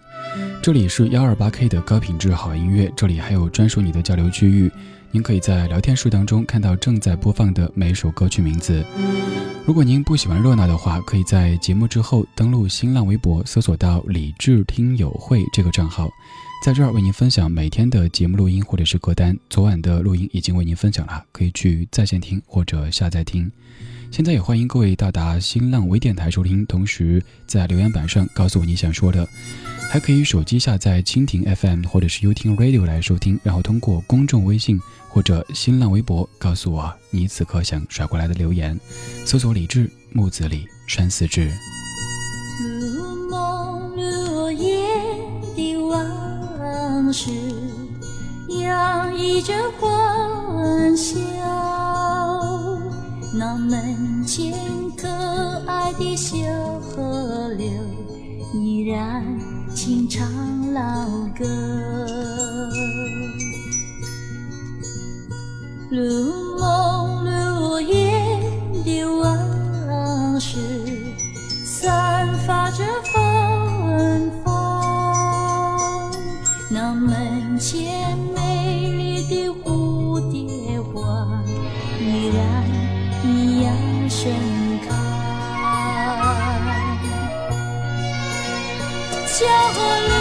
[0.65, 4.71] 这里是幺二八 K 的高品质好音乐，这里还有专属你的交流区域，
[5.11, 8.83] 您可以在聊天室当中看到正在播放的每一首歌曲名字。
[9.63, 16.09] 如果您不喜欢热闹的话，可以在节目之后登录新浪微博，搜索到“理智听友会”这个账号。
[16.63, 19.37] 在这儿为您分享每天的节目录音或者是歌单。
[19.51, 23.51] 昨晚的录音已经为您分享了，可以去在线听或者下载听。
[24.09, 29.29] 现在也欢迎各位到达新浪微电台收听，同时在留言板上告诉我你想说的。
[29.91, 34.77] 还可以手机下载蜻蜓 FM 或者是 y o u t u b Radio 来收听，然后通过公众微信
[35.07, 38.77] 或者新浪微博告诉我你此刻想甩过来的留言。
[39.25, 41.49] 搜索李志木子李山寺志。
[45.87, 47.29] 往事
[48.61, 51.15] 洋溢着欢笑，
[53.37, 54.53] 那门前
[54.97, 55.07] 可
[55.67, 56.35] 爱的小
[56.79, 57.67] 河流
[58.53, 59.23] 依然
[59.75, 60.25] 轻唱
[60.73, 60.81] 老
[61.37, 61.45] 歌。
[65.91, 68.41] 如梦如烟
[68.85, 70.57] 的往事，
[71.65, 76.09] 散发着芬芳。
[76.69, 78.04] 那门前
[89.75, 90.14] 小河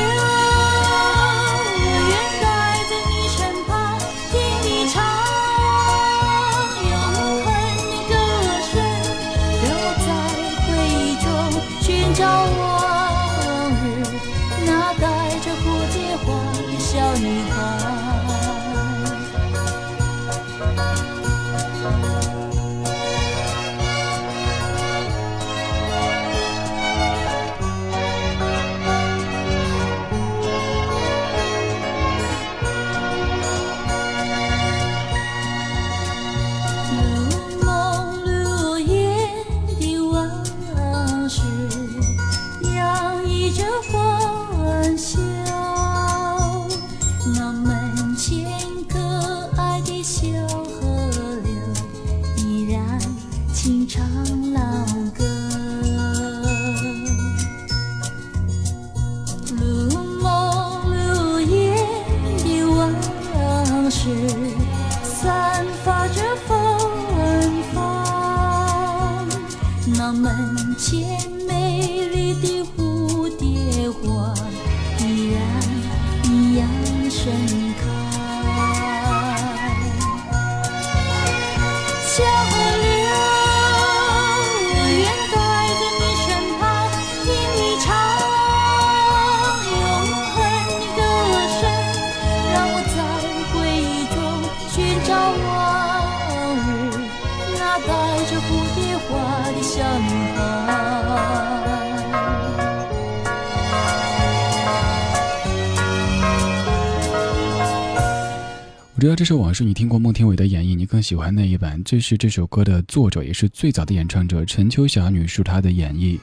[109.04, 111.78] 我知道这首往事你听过孟庭苇的演绎，你更喜欢那一版。
[111.84, 116.18] 这是这首歌的作者，也是最早的演唱者陈秋霞女士她的演绎。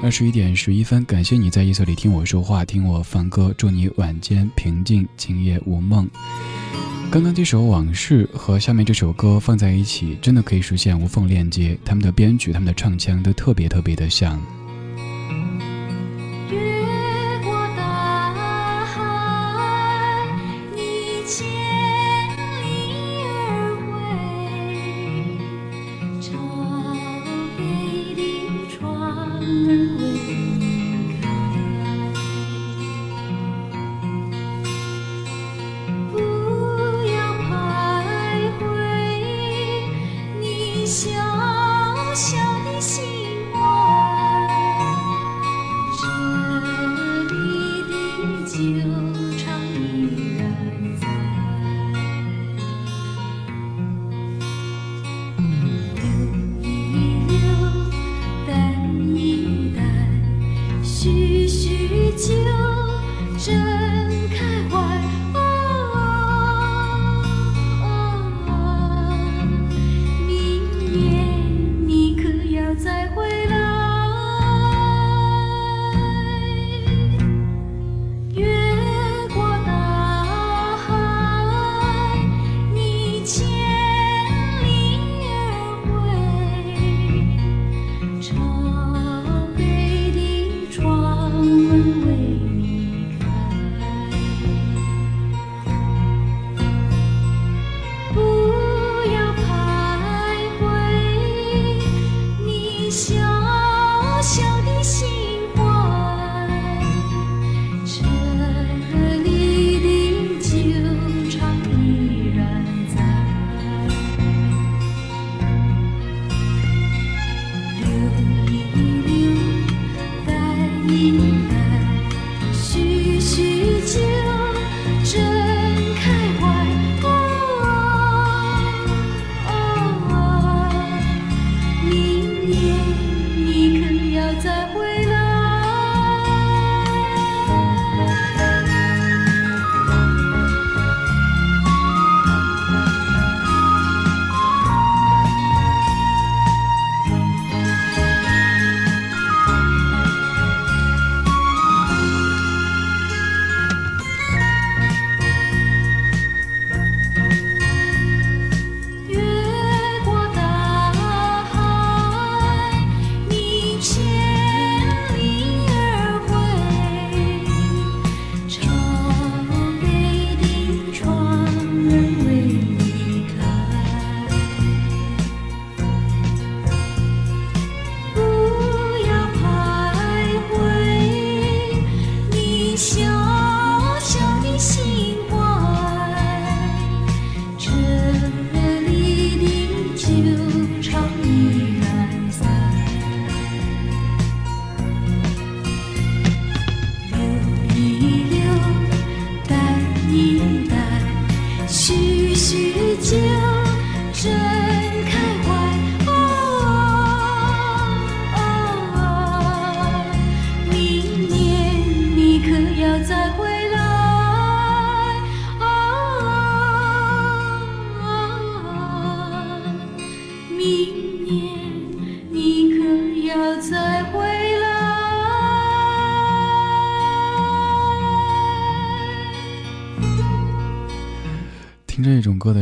[0.00, 6.08] 二十一点十一分，感谢你在夜色里听我说话，听我放歌，祝你晚间平静，今夜无梦。
[7.10, 11.76] 刚刚这首《往事》和下面这首歌放在一起，真的可以实现无缝链接。
[11.84, 14.40] 他们的编曲、他们的唱腔都特别特别的像。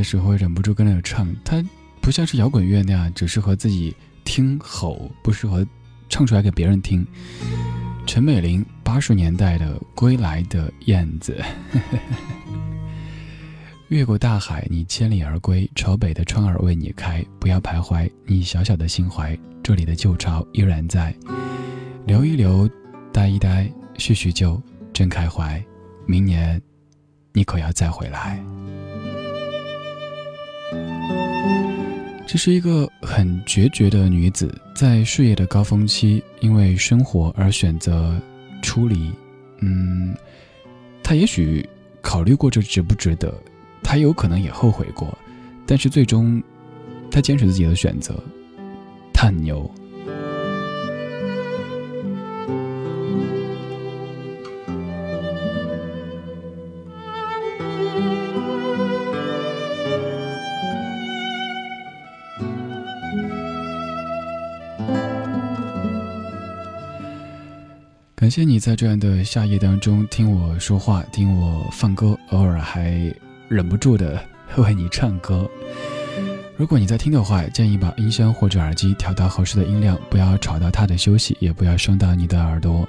[0.09, 1.29] 时候，忍不住跟着唱。
[1.45, 1.63] 它
[2.01, 3.95] 不像是摇滚乐那样，只适合自己
[4.25, 5.67] 听吼，不适合
[6.09, 7.07] 唱出来给别人听。
[8.07, 11.39] 陈美玲八十年代的《归来的燕子》，
[13.89, 17.23] 越过大海，你千里而归，朝北的窗儿为你开。
[17.39, 21.15] 不要徘徊，你小小的心怀，这里的旧巢依然在。
[22.07, 22.67] 留一留，
[23.13, 24.59] 待一待，叙叙旧，
[24.95, 25.63] 真开怀。
[26.07, 26.59] 明年，
[27.35, 28.43] 你可要再回来。
[32.27, 38.21] 这是一个很决绝的女子，在事业的高峰期，因为生活而选择
[38.63, 39.11] 出离。
[39.61, 40.15] 嗯，
[41.03, 41.67] 她也许
[42.03, 43.35] 考虑过这值不值得，
[43.83, 45.17] 她有可能也后悔过，
[45.67, 46.43] 但是最终，
[47.11, 48.23] 她坚持自己的选择，
[49.13, 49.69] 她很牛。
[68.29, 73.11] 感谢你在这样的夏夜当中听我说话，听我放歌，偶尔还
[73.49, 74.23] 忍不住的
[74.59, 75.51] 为你唱歌。
[76.55, 82.87] 如果你在听的话，建议把音箱或者耳机调到合适的音量，不要吵到他的休息，也不要伤到你的耳朵。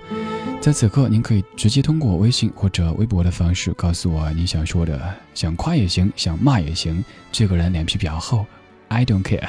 [0.59, 7.01] 在此刻，您可以直接通过微信或者微博的方式告诉我你想说的，想夸也行，想骂也行。
[7.31, 8.45] 这个人脸皮比较厚
[8.89, 9.47] ，I don't care。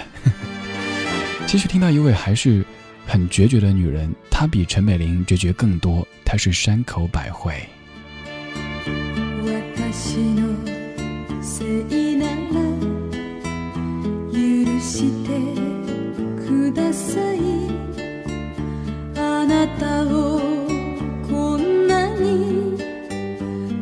[1.48, 2.64] 继续听到一位还是
[3.09, 7.53] 很决绝的女人，她比陈美玲决绝更多，她是山口百惠。
[9.45, 10.55] 私の
[11.41, 12.33] せいなら
[14.31, 14.37] 許
[14.79, 15.29] して
[16.45, 17.39] ください
[19.15, 20.39] あなたを
[21.29, 22.77] こんなに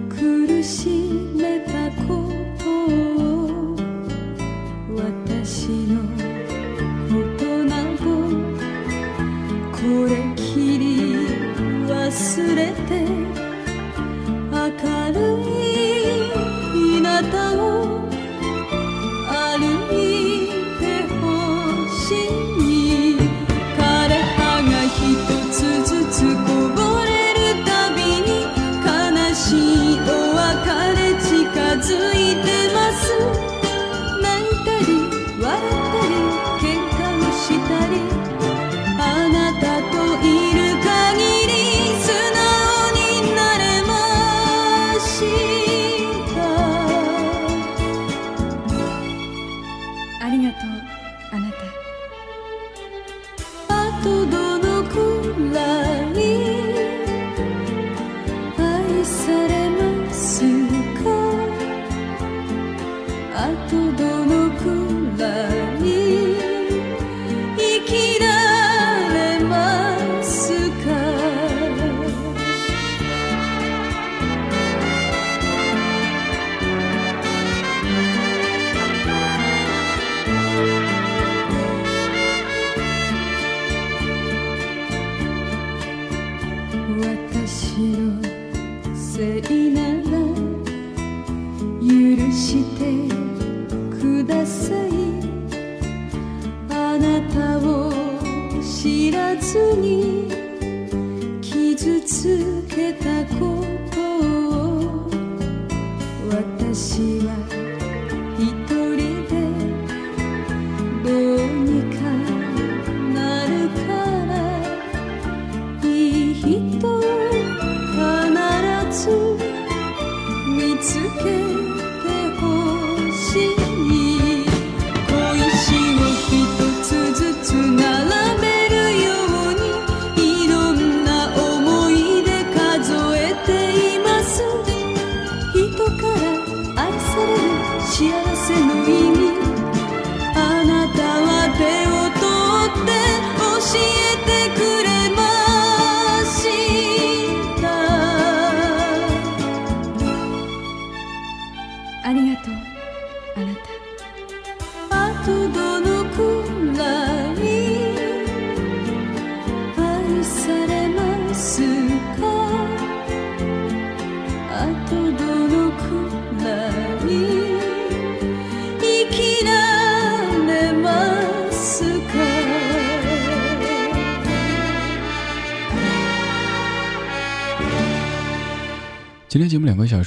[0.09, 0.89] 苦し
[1.35, 1.76] めた
[12.58, 13.17] 忘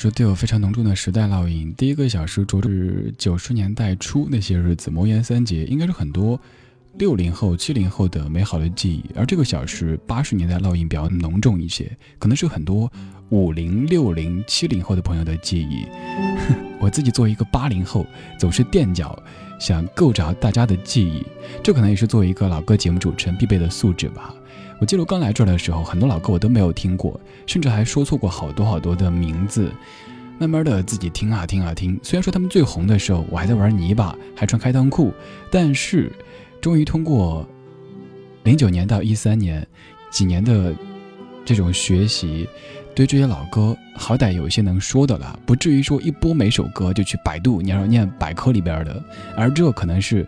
[0.01, 1.71] 说都有非常浓重的时代烙印。
[1.75, 6.39] 第一个小时着重是九十年代初那些日子，魔岩三杰应该是很多
[6.97, 9.05] 六零后、七零后的美好的记忆。
[9.15, 12.91] 而这个小时八十年代烙印比较浓重一些，可能是很多
[13.29, 15.85] 五零、六零、七零后的朋友的记忆。
[16.79, 18.03] 我自己作为一个八零后，
[18.39, 19.21] 总是垫脚，
[19.59, 21.23] 想够着大家的记忆，
[21.61, 24.33] 这可能也是作为一个老歌节目主持人必备的素质吧。
[24.81, 29.71] 我记得刚来这儿的时候，很多老歌我都没有听过，甚至还说错过好多好多的名字。
[30.39, 35.13] 慢慢的自己听啊听啊听，虽然说他们最红的时候，我还在玩泥巴，还穿开裆裤，
[35.51, 36.11] 但是
[36.59, 37.47] 终于通过
[38.41, 39.65] 零九年到一三年
[40.09, 40.73] 几年的
[41.45, 42.49] 这种学习，
[42.95, 48.99] 对这些老歌好歹有一些能说的了，不至于说一播每首歌就去百度念念百科里边的，
[49.37, 50.27] 而这可能是，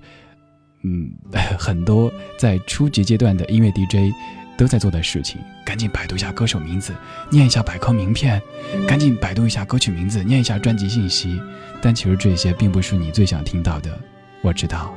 [0.84, 1.10] 嗯，
[1.58, 4.14] 很多在初级阶段的音乐 DJ
[4.58, 5.42] 都在做的事情。
[5.66, 6.94] 赶紧百度一下歌手名字，
[7.30, 8.42] 念一下百科名片，
[8.88, 11.42] 赶紧百度一下歌曲名字，念一下专辑信息。
[11.82, 13.98] 但其实这些并不是你最想听到的，
[14.42, 14.94] 我知道。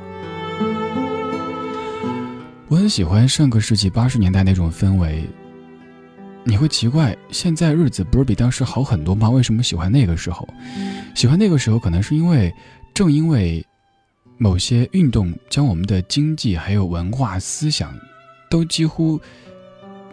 [2.69, 5.25] 我很喜欢上个世纪八十年代那种氛围，
[6.43, 9.29] 你会奇怪，现在日子不是比当时好很多吗？
[9.29, 10.47] 为什么喜欢那个时候？
[11.15, 12.53] 喜欢那个时候，可能是因为
[12.93, 13.65] 正因为
[14.37, 17.97] 某些运动将我们的经济还有文化思想
[18.49, 19.19] 都几乎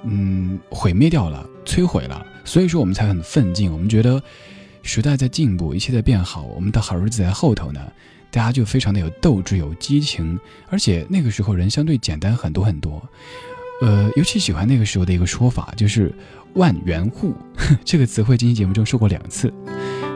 [0.02, 3.72] 嗯毁灭掉了、摧毁了，所以说我们才很奋进。
[3.72, 4.22] 我们觉得
[4.82, 7.80] 时代在进步，一切在变好，我们的好日子在后头呢。
[8.30, 10.36] 大家就非常的有斗志、有激情，
[10.68, 13.00] 而且那个时候人相对简单很多很多。
[13.80, 16.12] 呃，尤其喜欢那个时候的一个说法，就是
[16.54, 17.32] “万元户”
[17.84, 19.54] 这个词汇，今天节目中说过两次。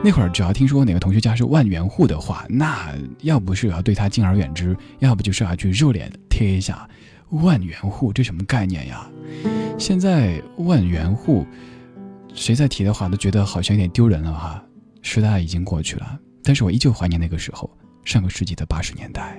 [0.03, 2.93] 那会儿只要听说哪个同学家是万元户的话，那
[3.23, 6.89] 要不是要对他敬而远之，要不就是要去热脸贴一下。
[7.31, 9.09] 万元户这什么概念呀？
[9.79, 11.47] 现在万元户，
[12.35, 14.63] 谁在提的话都觉得好像有点丢人了哈。
[15.03, 17.71] 时代已经过去了，但是我依旧怀念那个时候。
[18.05, 19.39] 上个世纪的八十年代，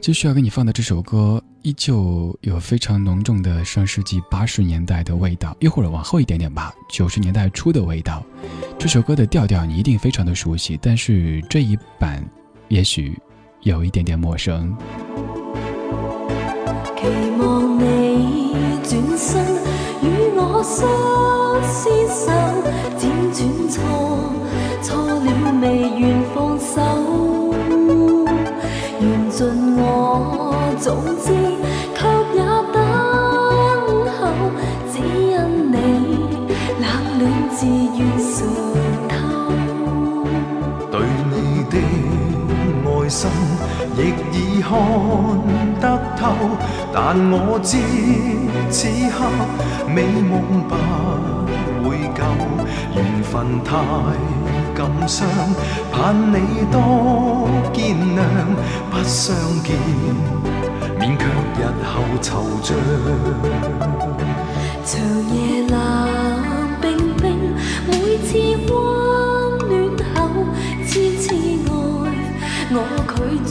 [0.00, 8.24] 继续要给你放的这首歌，依旧有非常浓重的上世纪八十年代的味道，一会儿往后一点点吧，九十年代初的味道。
[8.78, 12.26] 这首歌的调调你一定非常的熟悉，但是这一版
[12.68, 13.16] 也许
[13.62, 14.76] 有一点点陌生。
[16.96, 17.06] 期
[17.38, 19.44] 望你转身
[20.02, 20.88] 与我相
[21.62, 22.32] 厮守，
[22.98, 23.00] 辗
[23.32, 23.38] 转
[23.68, 23.80] 错，
[24.82, 25.28] 错了
[25.62, 25.64] 未
[25.98, 26.02] 愿
[26.34, 26.74] 放手。
[29.00, 29.46] 缘尽
[29.78, 31.26] 我早知，
[44.68, 44.74] 看
[45.80, 45.84] 得
[46.18, 46.34] 透，
[46.92, 47.78] 但我知
[48.68, 49.16] 此刻
[49.86, 50.34] 美梦
[50.66, 50.74] 不
[51.88, 52.18] 會夠，
[52.96, 53.70] 緣分太
[54.74, 55.28] 感伤，
[55.92, 55.94] 盼
[56.32, 58.18] 你多见谅，
[58.90, 59.76] 不相见，
[60.98, 61.22] 免卻
[61.56, 62.26] 日后惆
[62.64, 62.74] 怅。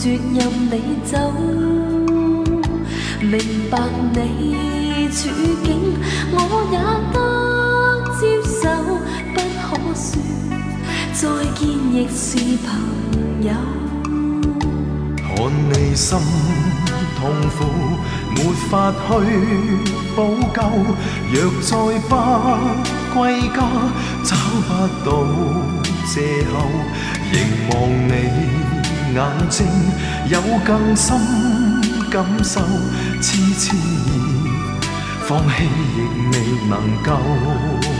[0.06, 0.74] 说任你
[1.04, 1.18] 走。
[3.22, 3.40] 明
[3.72, 3.80] 白
[4.14, 5.18] 你處
[5.64, 5.68] 境，
[6.32, 6.38] 我
[6.72, 6.78] 也
[7.12, 7.18] 得
[8.20, 8.70] 接受，
[9.34, 9.66] 不可
[9.96, 10.06] 說
[11.12, 11.22] 再
[11.56, 11.60] 見
[11.92, 12.70] 亦是朋
[13.42, 13.50] 友。
[15.18, 15.26] 看
[15.72, 16.20] 你心
[17.18, 17.24] 痛
[17.58, 17.66] 苦，
[18.36, 18.38] 沒
[18.70, 19.02] 法去
[20.16, 20.18] 補
[20.54, 20.58] 救。
[21.34, 21.72] 若再
[22.08, 22.14] 不
[23.16, 23.20] 歸
[23.56, 23.58] 家，
[24.24, 24.30] 找
[24.68, 24.70] 不
[25.04, 25.10] 到
[26.06, 26.14] 借
[26.44, 26.54] 口，
[27.32, 27.34] 凝
[27.72, 27.74] 望
[28.08, 28.14] 你
[29.16, 29.66] 眼睛，
[30.28, 31.18] 有更深
[32.12, 32.60] 感受。
[33.22, 33.80] 痴痴意，
[35.26, 36.00] 放弃亦
[36.32, 36.36] 未
[36.68, 37.95] 能够。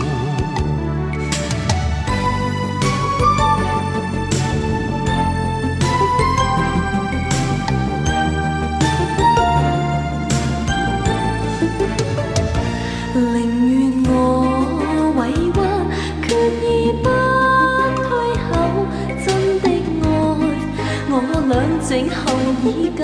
[22.66, 23.00] 已久。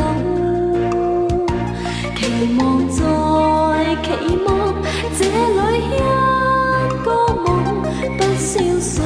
[2.17, 2.21] 期
[2.59, 2.99] 望再
[4.03, 4.07] 期
[4.47, 4.49] 望，
[5.19, 5.99] 這裏一
[7.05, 7.07] 個
[7.43, 7.45] 夢
[8.17, 9.01] 不消散，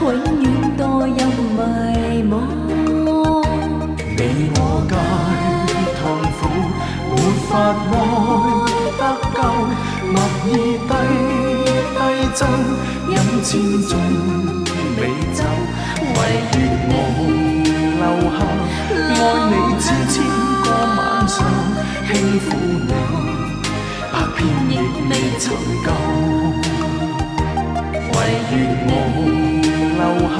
[0.00, 0.04] 永
[0.40, 0.44] 遠
[0.78, 1.20] 墮入
[1.56, 1.58] 迷
[2.30, 2.32] 惘。
[4.16, 4.20] 你
[4.54, 4.58] 我
[4.88, 4.92] 皆
[5.98, 6.02] 痛
[6.36, 6.40] 苦，
[7.10, 7.16] 沒
[7.48, 7.50] 法
[7.90, 7.92] 愛
[8.98, 9.02] 得
[9.34, 9.38] 夠，
[10.12, 10.14] 默
[10.46, 10.48] 意
[10.88, 10.92] 低
[11.96, 11.98] 低
[12.34, 12.40] 奏，
[13.10, 13.12] 飲
[13.42, 13.48] 千
[13.88, 13.90] 種
[14.96, 14.98] 美
[15.34, 15.38] 酒，
[16.16, 16.16] 唯
[16.52, 16.58] 願
[16.90, 16.94] 我
[18.00, 18.38] 留下，
[18.96, 20.24] 爱你千千
[20.64, 20.66] 个
[20.96, 20.98] 晚
[21.28, 21.36] 上，
[22.08, 22.10] 轻
[22.40, 22.48] 抚
[22.88, 22.92] 你，
[24.10, 24.40] 百遍
[24.70, 24.72] 亦
[25.10, 25.44] 未曾
[25.84, 25.88] 够，
[28.14, 28.16] 唯
[28.52, 28.52] 愿
[28.88, 28.90] 我
[30.00, 30.02] 留
[30.32, 30.34] 下，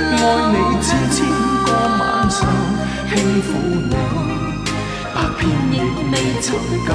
[0.00, 1.16] 爱你千千
[1.66, 1.68] 个
[2.00, 2.40] 晚上，
[3.10, 3.12] 轻
[3.42, 3.46] 抚
[3.90, 3.92] 你，
[5.12, 5.74] 百遍亦
[6.10, 6.46] 未曾
[6.86, 6.90] 够，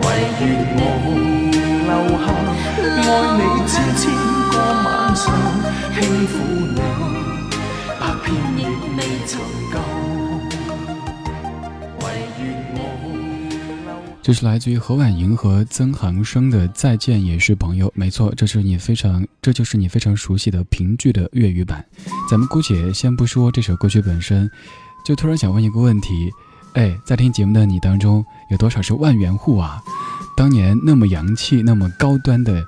[0.00, 0.04] 唯
[0.40, 0.42] 愿
[0.78, 0.80] 我
[1.84, 1.92] 留
[2.24, 2.26] 下，
[2.80, 4.02] 爱你千千
[4.50, 5.28] 个晚上，
[5.94, 6.34] 轻抚
[6.74, 6.80] 你，
[14.22, 17.88] 这是来自于何婉莹和曾航生的《再见也是朋友》。
[17.94, 21.84] 没错，这是你非常，这就是你非常熟悉的评剧的粤语版。
[22.30, 24.48] 咱们姑且先不说这首歌曲本身，
[25.04, 26.30] 就突然想问一个问题：
[26.74, 29.82] 哎，在听节目的你当中，有多少是万元户啊？
[30.36, 32.64] 当年那么洋气、那么高端的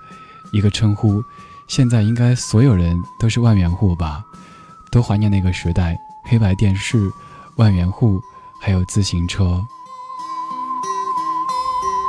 [0.52, 1.22] 一个称呼，
[1.68, 4.24] 现在应该所有人都是万元户吧？
[4.90, 7.12] 都怀念那个时代，黑白电视、
[7.56, 8.20] 万元户，
[8.58, 9.64] 还有自行车。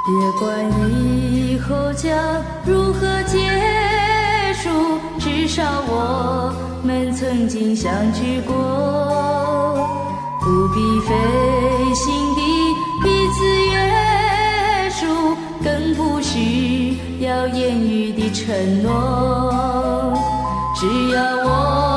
[0.07, 2.15] 别管以后将
[2.65, 3.37] 如何结
[4.53, 4.69] 束，
[5.19, 8.53] 至少我们曾经相聚过。
[10.41, 11.15] 不必费
[11.95, 12.41] 心的
[13.03, 20.13] 彼此约束，更不需要言语的承诺。
[20.75, 21.94] 只要我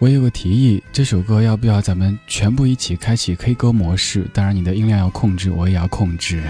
[0.00, 4.26] 我有个提议，这首歌要不要咱们全部一起开启 K 歌模式？
[4.32, 6.42] 当然，你的音量要控制，我也要控制。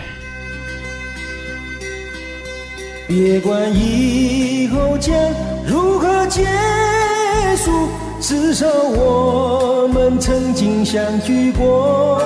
[3.09, 5.13] 别管以后将
[5.67, 6.47] 如何结
[7.57, 7.89] 束，
[8.21, 12.23] 至少我们曾经相聚过。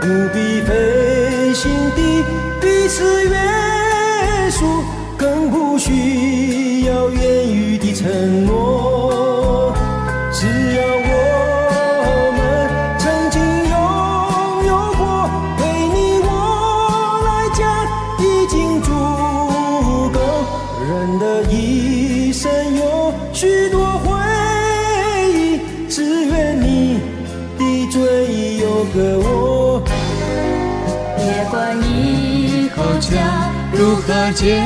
[0.00, 2.24] 不必费心地
[2.60, 4.82] 彼此约束，
[5.16, 8.91] 更不需要言语的承诺。
[34.32, 34.60] 结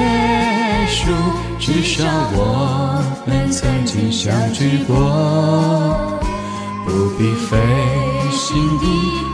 [0.89, 1.11] 束？
[1.59, 4.95] 至少我们曾经相聚过，
[6.85, 7.57] 不必费
[8.31, 8.85] 心地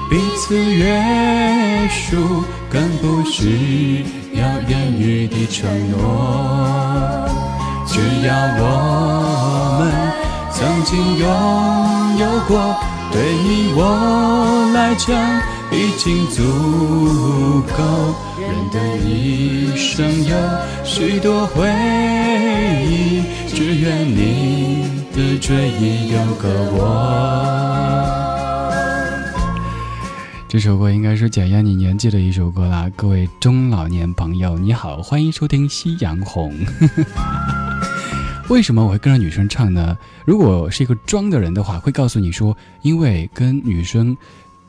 [0.08, 1.00] 彼此约
[1.90, 7.28] 束，更不需要言语的承诺。
[7.86, 9.82] 只要我们
[10.50, 11.26] 曾经拥
[12.18, 12.76] 有过，
[13.10, 13.80] 对你我
[14.72, 15.14] 来讲
[15.72, 16.42] 已经足
[17.76, 18.14] 够。
[18.38, 20.36] 人的一生有
[20.84, 21.66] 许多回
[22.86, 24.84] 忆，只愿你
[25.14, 27.58] 的追忆有个我。
[30.48, 36.52] 这首歌应该是检验你年纪的一首歌啦，各位中老年朋友，你好，欢迎收听《夕阳红》。
[38.50, 39.96] 为什么我会跟着女生唱呢？
[40.26, 44.14] 如果是一个装的人的话，会告诉你说，因为跟女生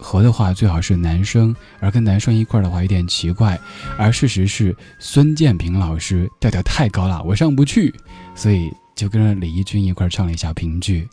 [0.04, 3.58] 和的话，最好是男生，而跟男生一块的话有点奇怪。
[3.98, 7.94] 而事实是，孙建平老师调调太高了，我上不去，
[8.36, 11.08] 所以就跟着李翊君一块唱了一下评剧。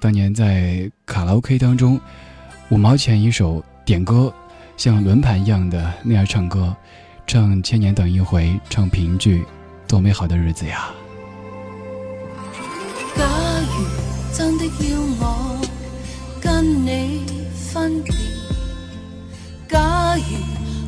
[0.00, 2.00] 当年在卡拉 OK 当中，
[2.70, 4.32] 五毛钱一首点歌，
[4.78, 6.74] 像轮盘一样的那样唱歌，
[7.26, 9.44] 唱《千年等一回》，唱评剧，
[9.86, 10.90] 多美好的日子呀！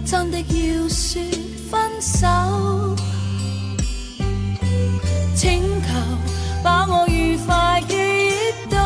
[0.07, 1.21] 真的要说
[1.69, 2.27] 分手，
[5.35, 5.89] 请求
[6.63, 8.31] 把我愉快记忆
[8.71, 8.79] 都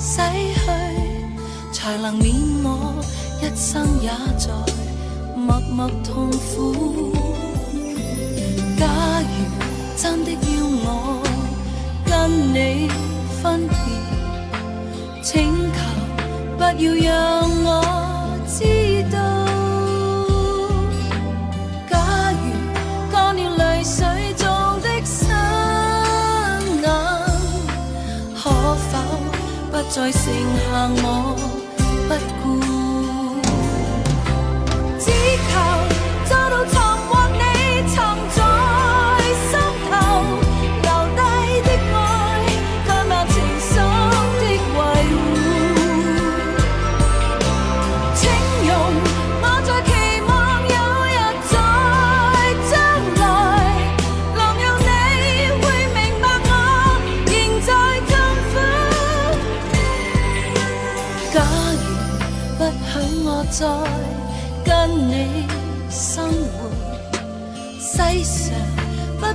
[0.00, 0.20] 洗
[0.52, 0.60] 去，
[1.72, 2.34] 才能免
[2.64, 2.96] 我
[3.40, 4.50] 一生也在
[5.36, 7.12] 默默痛苦。
[8.76, 8.84] 假
[9.22, 9.28] 如
[9.96, 10.38] 真的要
[10.82, 11.22] 我
[12.04, 12.90] 跟你
[13.40, 13.76] 分别，
[15.22, 15.78] 请求
[16.58, 19.35] 不要让我知道。
[29.88, 31.55] 再剩下我。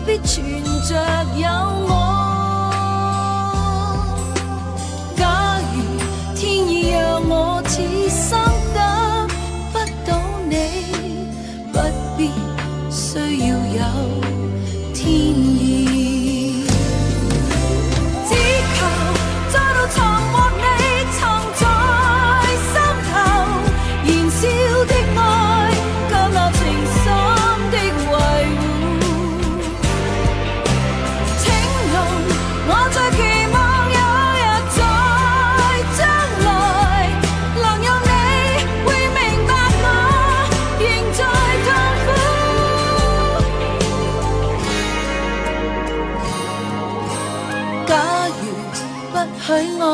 [0.06, 0.96] 必存着
[1.36, 1.48] 有
[1.88, 2.11] 我。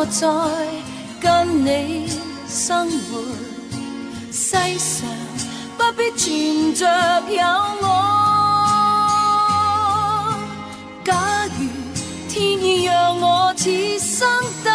[0.09, 0.27] 再
[1.19, 2.09] 跟你
[2.47, 3.21] 生活，
[4.31, 5.07] 世上
[5.77, 6.85] 不必存着
[7.29, 7.43] 有
[7.81, 7.85] 我。
[11.03, 11.13] 假
[11.59, 11.67] 如
[12.29, 13.69] 天意让我此
[13.99, 14.27] 生
[14.63, 14.71] 得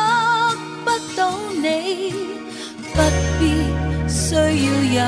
[0.85, 2.13] 不到你，
[2.93, 3.01] 不
[3.39, 3.43] 必
[4.09, 4.41] 需要
[4.95, 5.01] 有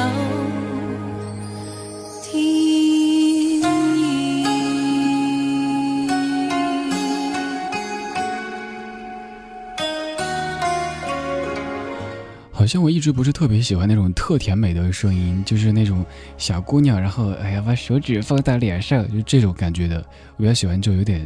[12.75, 16.05] 像我一直不是特别喜欢那种特甜美的声音，就是那种
[16.37, 20.05] 小姑娘，然后哎呀把手指放在脸上，就这种感觉的。
[20.35, 21.25] 我比较喜欢就有点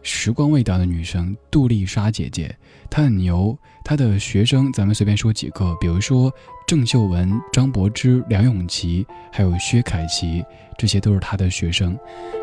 [0.00, 2.56] 时光味道的女生，杜丽莎姐姐，
[2.88, 3.54] 她很牛。
[3.84, 6.32] 她的学生咱们随便说几个，比如说
[6.66, 10.42] 郑秀文、张柏芝、梁咏琪，还有薛凯琪，
[10.78, 11.94] 这些都是她的学生。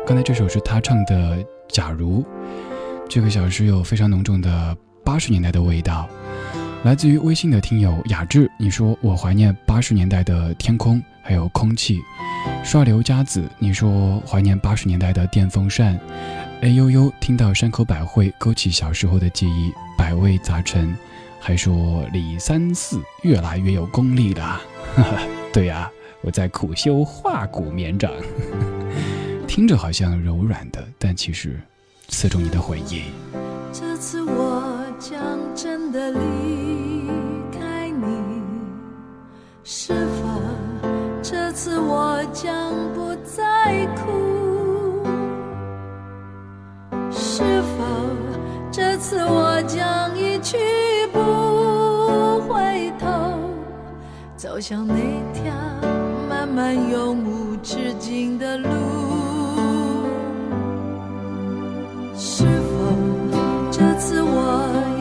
[0.06, 2.22] 刚才这首是她唱的《假如》，
[3.08, 6.08] 这个小时有非常浓重的八十年代的味道。
[6.84, 11.98] 来自于微信的听友雅致，你说我怀念八十年代的天空，还有空气。
[12.62, 15.98] 刷流佳子，你说怀念八十年代的电风扇。
[16.60, 20.94] 哎呦呦，听到山口百惠，勾起小时候的记忆，百味杂陈。
[21.40, 24.60] 还说李三四越来越有功力了，
[24.94, 25.22] 哈哈，
[25.54, 25.90] 对呀、
[26.20, 28.12] 我在苦修化骨绵掌，
[29.48, 31.58] 听着好像柔软的，但其实
[32.08, 33.04] 刺中你的回忆。
[33.72, 34.73] 这次我
[35.06, 35.20] 将
[35.54, 36.18] 真的离
[37.52, 38.42] 开你，
[39.62, 40.26] 是否
[41.22, 45.04] 这次我将不再哭？
[47.10, 47.84] 是否
[48.72, 50.56] 这次我将一去
[51.12, 51.20] 不
[52.48, 53.06] 回头，
[54.38, 54.94] 走向那
[55.34, 55.52] 条
[56.30, 58.70] 漫漫永无止境的路？
[62.16, 62.78] 是否
[63.70, 64.93] 这次我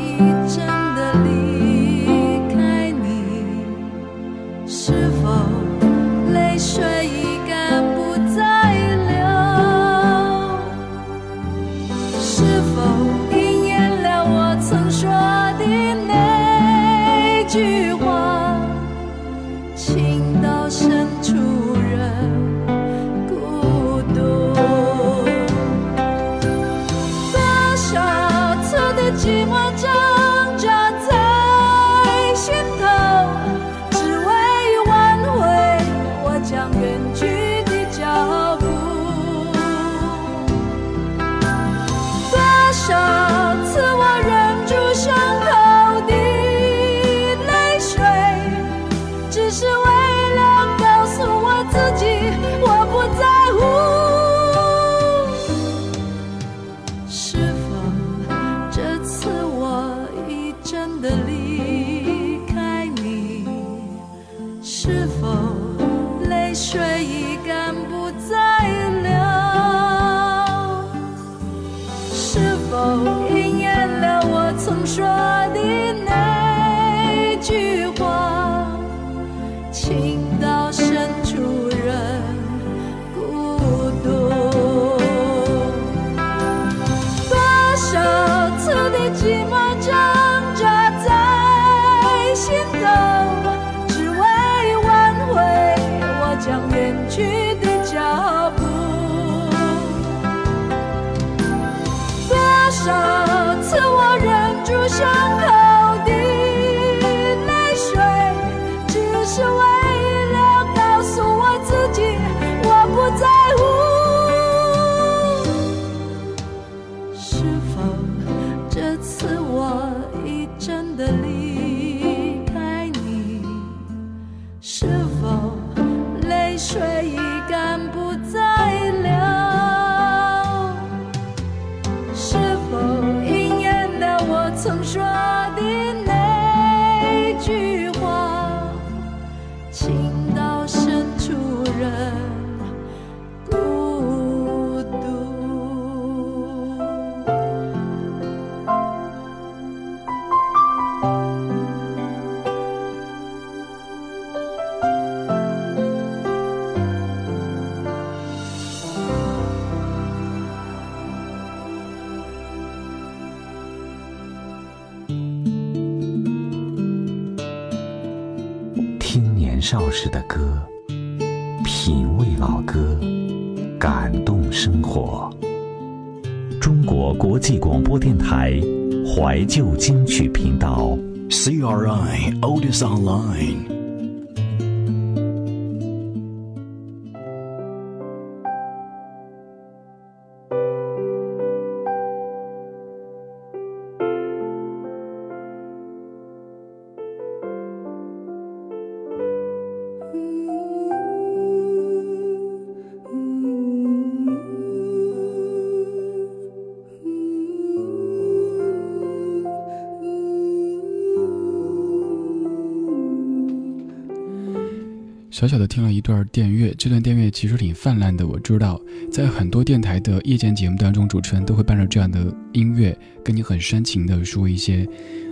[215.34, 218.27] 小小的听了一段电乐，这段电乐其实挺泛滥的。
[218.27, 218.80] 我知道，
[219.11, 224.88] 在很多电台的夜间节目当中，主持人都会伴着这样的音乐，跟你很煽情的说一些，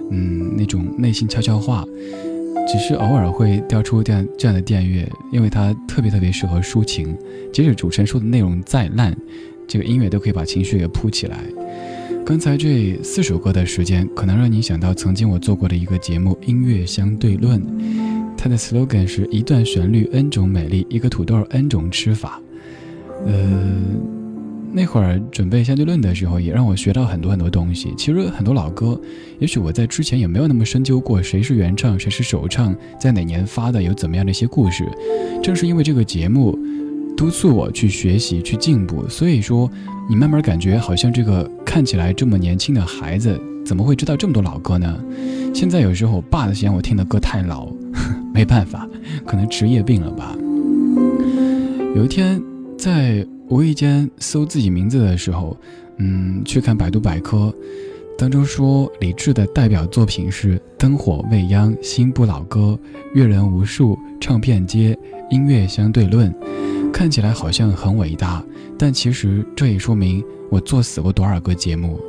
[0.10, 1.86] 嗯，那种内心悄悄话。
[2.68, 7.16] 只是偶尔会调出这样这样的电乐，因为它特别特别适合抒情。
[7.54, 9.16] 即使主持人说的内容再烂，
[9.68, 11.44] 这个音乐都可以把情绪给铺起来。
[12.26, 17.62] 刚才这四首歌的时间，可能让你想到曾经我做过的一个节目《音乐相对论》。
[18.44, 22.42] 它的 slogan 是一段旋律 n 种美丽，一个土豆 n 种吃法。
[23.28, 23.78] 呃，
[24.74, 27.94] 那会儿准备相对论的时候，也让我学到很多很多东西。
[27.96, 29.00] 其实很多老歌，
[29.38, 34.90] 也许我在之前也没有那么深究过谁是原唱，谁是首唱，在哪年发的，有怎么样的一些故事。
[35.44, 36.58] 正是因为这个节目
[37.16, 39.70] 督促我去学习、去进步，所以说
[40.10, 45.00] 你慢慢感觉好像这个看起来这么年轻的孩子，怎么会知道这么多老歌呢？
[45.54, 47.72] 现在有时候我爸的嫌我听的歌太老。
[48.42, 48.90] 没办法，
[49.24, 50.36] 可能职业病了吧。
[51.96, 52.42] 有一天，
[52.76, 55.56] 在无意间搜自己名字的时候，
[55.98, 57.54] 嗯，去看百度百科，
[58.18, 62.60] 当中说李志的代表作品是《灯火未央》《新不老歌》
[63.14, 64.98] 《阅人无数》《唱片街》
[65.32, 66.34] 《音乐相对论》，
[66.92, 68.44] 看起来好像很伟大，
[68.76, 72.00] 但其实这也说明我作死过多少个节目。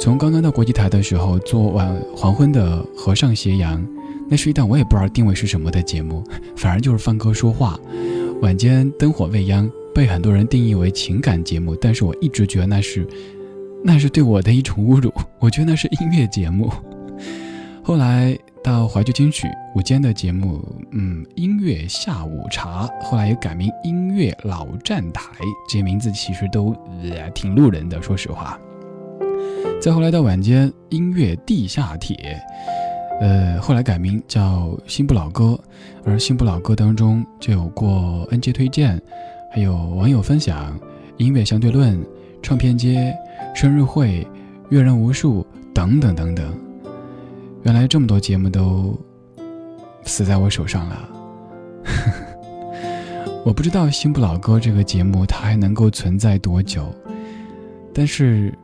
[0.00, 3.86] 从刚刚到国际台的时候，做晚黄昏的和尚斜阳。
[4.30, 6.22] 那是一档我也不知道定位是什么的节目，
[6.56, 7.78] 反而就是放歌说话。
[8.42, 13.06] 晚间灯火未央被很多人定义为情感节目，但是我一直觉得那是，
[13.82, 15.12] 那是对我的一种侮辱。
[15.40, 16.70] 我觉得那是音乐节目。
[17.82, 25.22] 后来到怀旧金曲午间的节目，嗯，音乐下午茶，后来也改名音乐老站台，
[25.68, 26.76] 这些名字其实都、
[27.10, 28.60] 呃、挺路人的，说实话。
[29.80, 32.38] 再后来到晚间音乐地下铁。
[33.20, 35.58] 呃，后来改名叫新不老歌，
[36.04, 39.00] 而新不老歌当中就有过 N J 推荐，
[39.52, 40.78] 还有网友分享、
[41.16, 42.00] 音乐相对论、
[42.40, 43.12] 唱片街、
[43.56, 44.24] 生日会、
[44.68, 46.56] 阅人无数等等等等。
[47.64, 48.96] 原来这么多节目都
[50.04, 51.08] 死在我手上了。
[53.44, 56.86] 我不知道新不老歌这个节目它还能够存在多久，
[57.92, 58.56] 但是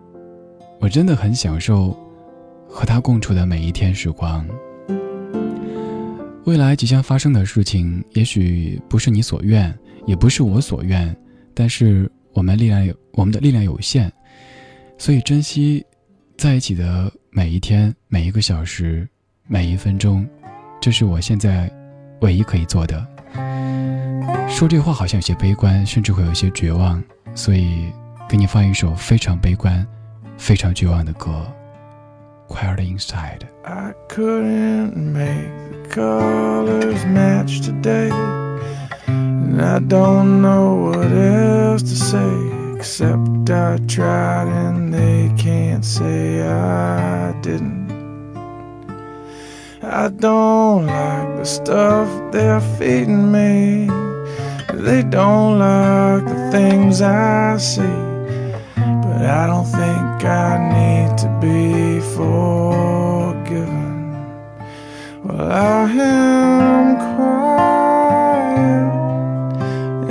[0.79, 1.97] 我真的很享受。
[2.75, 4.45] 和他共处的每一天时光，
[6.45, 9.73] 未来即将发生的事情，也许不是你所愿，
[10.07, 11.17] 也不是我所愿，
[11.55, 14.11] 但是我们力量有，我们的力量有限，
[14.99, 15.87] 所以珍惜
[16.37, 19.09] 在一起的每一天、每一个小时、
[19.47, 20.29] 每一分钟，
[20.81, 21.71] 这是我现在
[22.23, 23.07] 唯一可以做的。
[24.49, 27.01] 说这话好像有些悲观，甚至会有些绝望，
[27.37, 27.87] 所以
[28.29, 29.87] 给你放一首非常悲观、
[30.37, 31.47] 非常绝望的歌。
[32.49, 33.49] Quiet inside.
[33.65, 38.11] I couldn't make the colors match today.
[39.07, 46.43] And I don't know what else to say, except I tried and they can't say
[46.43, 47.85] I didn't.
[49.83, 53.89] I don't like the stuff they're feeding me.
[54.73, 58.14] They don't like the things I see.
[59.25, 63.75] I don't think I need to be forgiven.
[65.25, 68.55] Well, I am quiet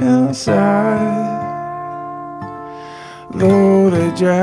[0.02, 1.32] inside,
[3.32, 4.34] though they drag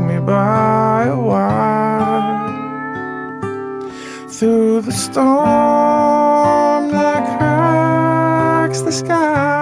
[0.00, 2.40] me by a wire
[4.28, 5.32] through the storm
[6.92, 9.61] that cracks the sky.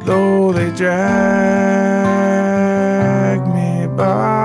[0.00, 0.92] though they drag
[3.54, 4.41] me by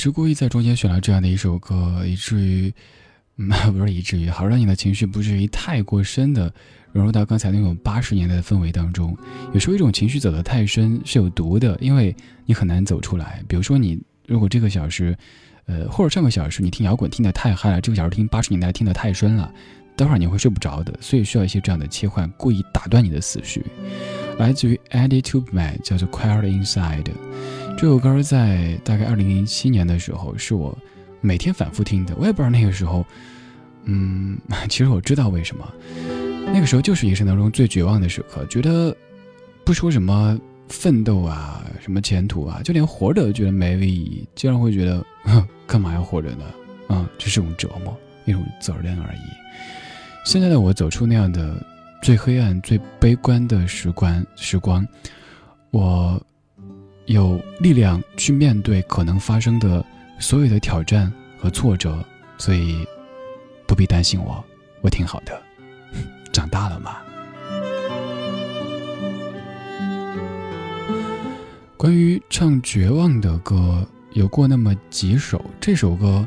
[0.00, 2.72] 是故意在中间选了这样的一首歌，以至于，
[3.36, 6.50] 不是以至于，好让你的情绪不至于太过深的
[6.90, 9.14] 融入到刚才那种八十年代的氛围当中。
[9.52, 12.16] 有时候一种情绪走得太深是有毒的，因为
[12.46, 13.44] 你很难走出来。
[13.46, 15.14] 比如说你如果这个小时，
[15.66, 19.52] 呃，或者上个小时你听摇滚听得太嗨了，这个小时听八十年代听得太深了，
[19.96, 20.94] 待会儿你会睡不着的。
[20.98, 23.62] 所以需要一些这样的切换，故意打断你的思绪。
[24.40, 27.02] 来自于 Eddie Tubman，叫做《Quiet Inside》。
[27.76, 30.76] 这首歌在大概二零零七年的时候，是我
[31.20, 32.14] 每天反复听的。
[32.16, 33.04] 我也不知道那个时候，
[33.84, 34.38] 嗯，
[34.70, 35.70] 其实我知道为什么。
[36.46, 38.96] 那个时候就是一生当中最绝望的时刻，觉得
[39.62, 40.40] 不说什么
[40.70, 46.44] 奋斗啊，什么前途啊，就连活着都觉得没意义，经常会觉得，哼， 干嘛要活着呢？
[46.88, 47.94] 啊，这是种折磨，
[48.24, 49.20] 一种责任而已。
[50.24, 51.62] 现在的我走出那样的
[52.02, 54.86] 最黑暗、最悲观的时光，时光，
[55.70, 56.20] 我。
[57.06, 59.84] 有力量去面对可能发生的
[60.20, 62.04] 所有的挑战和挫折，
[62.38, 62.86] 所以
[63.66, 64.44] 不必担心我，
[64.80, 65.42] 我挺好的，
[66.30, 66.98] 长大了嘛。
[71.76, 76.24] 关于唱绝望的歌，有过那么几首，这首歌，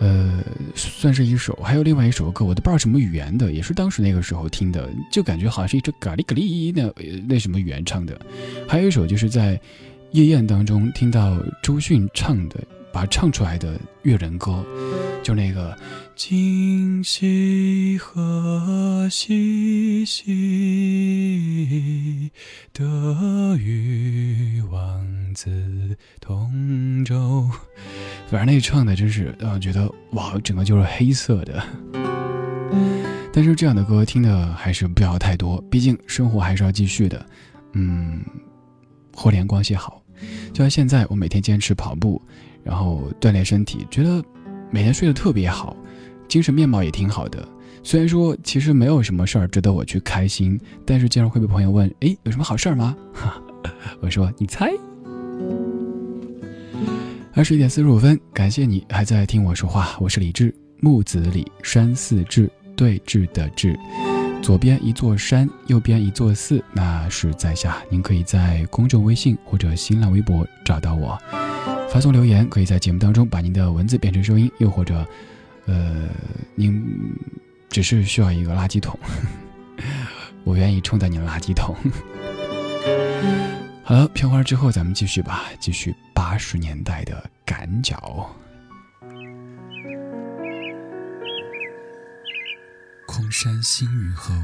[0.00, 0.42] 呃，
[0.74, 6.92] 算是一首，还有另外一首歌，我都不知道什么语言的，也是当时那个时候听的，就感觉好像是一只咖喱咖喱那
[7.26, 8.20] 那什么语言唱的，
[8.68, 9.60] 还有一首就是在。
[10.12, 12.60] 夜宴当中听到周迅唱的，
[12.92, 14.64] 把唱出来的越人歌，
[15.22, 15.76] 就那个
[16.16, 20.30] “今夕何夕兮，
[22.72, 25.04] 得与王
[25.36, 27.48] 子同舟”，
[28.26, 31.62] 反正那唱的真是让我觉得哇，整个就是黑色的。
[33.32, 37.24] 但是这样的歌听的还是不要太多，毕竟生活还是要继续的。
[37.74, 38.24] 嗯。
[39.18, 40.02] 互联关系好，
[40.52, 42.20] 就像现在，我每天坚持跑步，
[42.62, 44.22] 然后锻炼身体，觉得
[44.70, 45.74] 每天睡得特别好，
[46.28, 47.48] 精神面貌也挺好的。
[47.82, 53.42] 虽然说其实没有什么事儿值得我去开心，但是经常会被朋友问：“哎，有什么好事儿吗？”哈，
[54.02, 54.70] 我说：“你猜。”
[57.36, 63.78] 二十一点四十五分，感谢你还在听我说话，我是李志，木子李，山寺志，对峙的志。
[64.42, 67.76] 左边一座山，右边一座寺，那是在下。
[67.90, 71.18] 您可以在公众微信或者新浪微博找到我，
[71.90, 75.06] 发送留言，可以在节目当中把您的文字变成声音，又或者，
[75.66, 76.08] 呃，
[76.54, 76.82] 您
[77.68, 78.98] 只是需要一个垃圾桶，
[80.42, 81.76] 我愿意充当你的垃圾桶。
[83.88, 88.28] 好了，片花之后咱们继续吧，继续八十年代的赶脚。
[93.06, 94.34] 空山新雨后，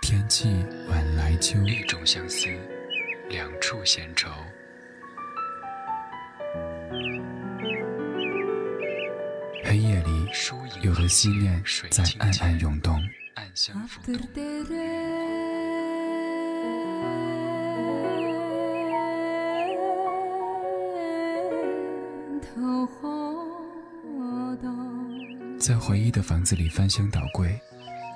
[0.00, 1.58] 天气晚来秋。
[1.66, 2.46] 一种相思，
[3.28, 4.30] 两处闲愁。
[9.64, 10.28] 黑夜里，
[10.82, 11.60] 有了思念
[11.90, 12.94] 在暗暗涌动，
[13.34, 14.20] 暗香浮动。
[25.58, 27.60] 在回忆的房子里翻箱倒柜，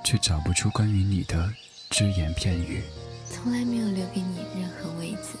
[0.03, 1.49] 却找不出关于你的
[1.89, 2.83] 只言片语。
[3.29, 5.37] 从来没有留给你任何位子，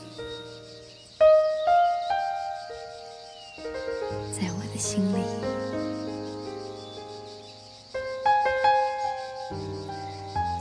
[4.31, 5.17] 在我的心里。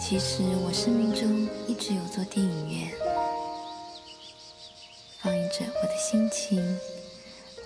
[0.00, 2.90] 其实我生命中一直有座电影院，
[5.20, 6.78] 放映着我的心情、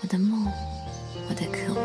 [0.03, 0.47] 我的梦、
[1.29, 1.85] 我的渴望。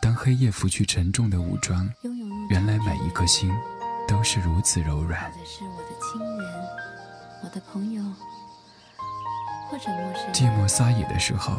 [0.00, 1.88] 当黑夜拂去沉重的武装，
[2.50, 3.50] 原来每一颗心
[4.06, 5.30] 都是如此柔软。
[5.32, 6.64] 或者是我的亲人、
[7.42, 8.02] 我的朋友，
[9.70, 11.56] 或者陌生，寂寞撒野的时候，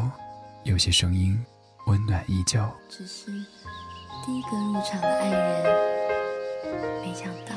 [0.63, 1.43] 有些声音
[1.87, 2.63] 温暖依旧。
[2.87, 3.31] 只是
[4.25, 5.63] 第一个入场的爱人，
[7.01, 7.55] 没想到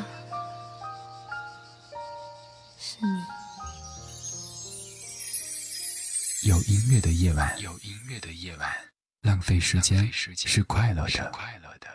[6.45, 8.71] 有音乐的夜晚，有音乐的夜晚，
[9.23, 11.31] 浪费时间是快乐的。
[11.33, 11.89] 快乐的。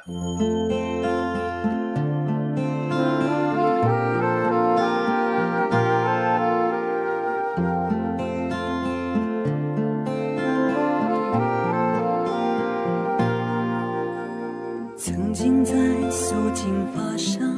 [14.97, 15.71] 曾经在
[16.11, 17.55] 素净发上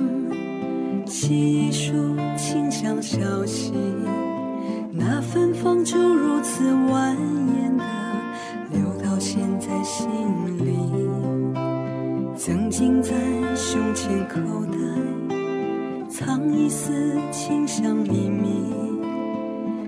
[1.07, 3.74] 写一束清香消息，
[4.91, 5.55] 那芬芳
[5.86, 7.86] 就如此蜿蜒的
[8.72, 10.10] 流到现在心
[10.57, 10.80] 里。
[12.36, 13.12] 曾经在
[13.56, 14.78] 胸前口袋
[16.10, 18.74] 藏一丝清香秘密，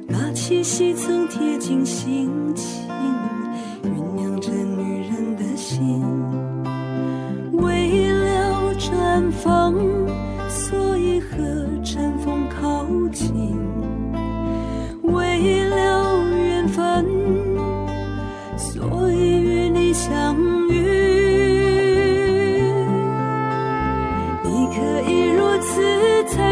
[0.07, 2.87] 那气息曾贴近心情，
[3.83, 6.03] 酝酿着女人的心。
[7.53, 9.73] 为了绽放，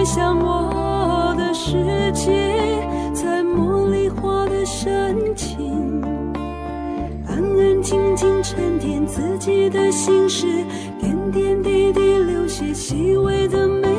[0.06, 6.00] 像我的世界，在茉莉花的深情。
[7.28, 10.46] 安安静静沉淀自己的心事，
[11.00, 13.95] 点点滴滴留下细微的美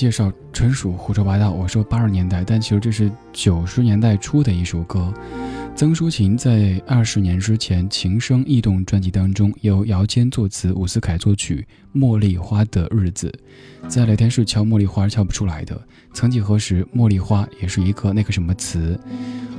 [0.00, 5.12] 介绍纯属胡说八道，我说八十年代，但其实这是九十年代初的一首歌。
[5.76, 11.66] 曾淑琴在二十年之前《情声异动》专辑当中，由姚谦作词，伍思凯作曲，
[12.00, 13.30] 《茉莉花的日子》。
[13.90, 15.78] 在聊天室敲茉莉花敲不出来的，
[16.14, 18.98] 曾几何时，茉莉花也是一个那个什么词。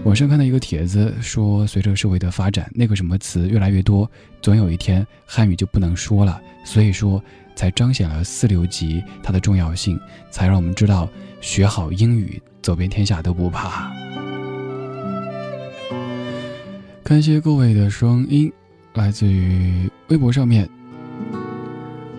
[0.05, 4.09] 网上看到一个帖子说，随着社会的发展，那个什么词越来越多，
[4.41, 6.41] 总有一天汉语就不能说了。
[6.63, 7.23] 所以说，
[7.56, 9.99] 才彰显了四六级它的重要性，
[10.30, 11.07] 才让我们知道
[11.40, 13.91] 学好英语，走遍天下都不怕。
[17.03, 18.52] 感谢各位的声音，
[18.94, 20.69] 来自于微博上面。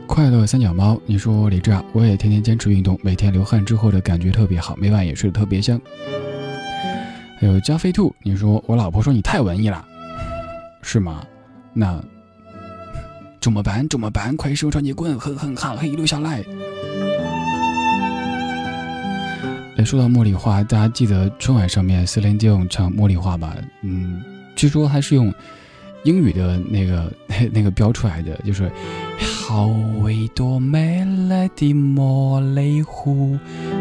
[0.07, 5.81] 快乐三脚猫，你说李志啊，我也天天坚持运动，每天流汗之后的感觉特别好，每晚也睡得特别香。
[7.39, 9.83] 还有加菲兔，你说我老婆说你太文艺了，
[10.83, 11.25] 是吗？
[11.73, 12.05] 那
[13.43, 13.89] 怎么办？
[13.89, 14.37] 怎么办？
[14.37, 16.45] 快手传你滚，狠狠哈嘿留下来。
[19.77, 23.57] 哎，说到茉莉花，大家记得春晚上面 Celine Dion 唱茉莉花吧？
[23.83, 24.23] 嗯。
[24.55, 25.35] 据说还是用
[26.05, 27.13] 英语的那个
[27.53, 28.71] 那个标出来的，就是
[29.19, 29.71] 好
[30.11, 33.13] 一朵美丽的茉莉花，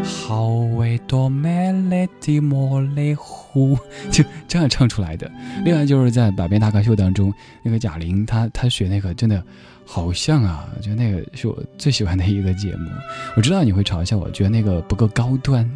[0.04, 3.60] 好一朵美丽的茉莉花，
[4.10, 5.30] 就这样唱出来的。
[5.64, 7.32] 另外就是在《百变大咖秀》当中，
[7.62, 9.42] 那个贾玲她她学那个真的。
[9.84, 12.88] 好像啊，我觉得那个是我最喜欢的一个节目。
[13.36, 15.68] 我知道你会嘲笑我，觉得那个不够高端。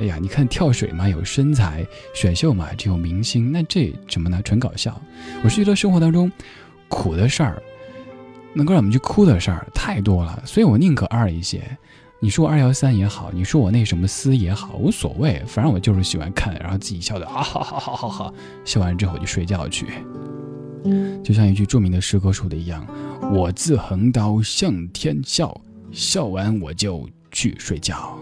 [0.00, 1.84] 哎呀，你看跳水嘛，有身材；
[2.14, 3.52] 选秀嘛，只有明星。
[3.52, 4.40] 那这什么呢？
[4.42, 4.98] 纯搞笑。
[5.44, 6.32] 我是觉得生活当中
[6.88, 7.62] 苦的事儿，
[8.54, 11.62] 能够让我们去哭的事儿太多了，所以我宁可二一些。
[12.22, 19.86] 你说二幺三也好，你说我那什么思也好，无所谓，反正我就是喜欢看，然后自己笑的啊哈哈哈哈哈，笑完之后就睡觉去。
[21.24, 22.86] 就像一句著名的诗歌说的一样。
[23.32, 25.58] 我自横刀向天笑，
[25.92, 28.18] 笑完我就去睡觉。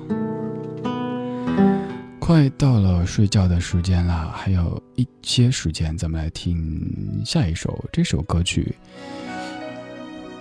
[2.21, 8.77] 快到了睡觉的时间了，还有一些时间，咱们来听下一首这首歌曲。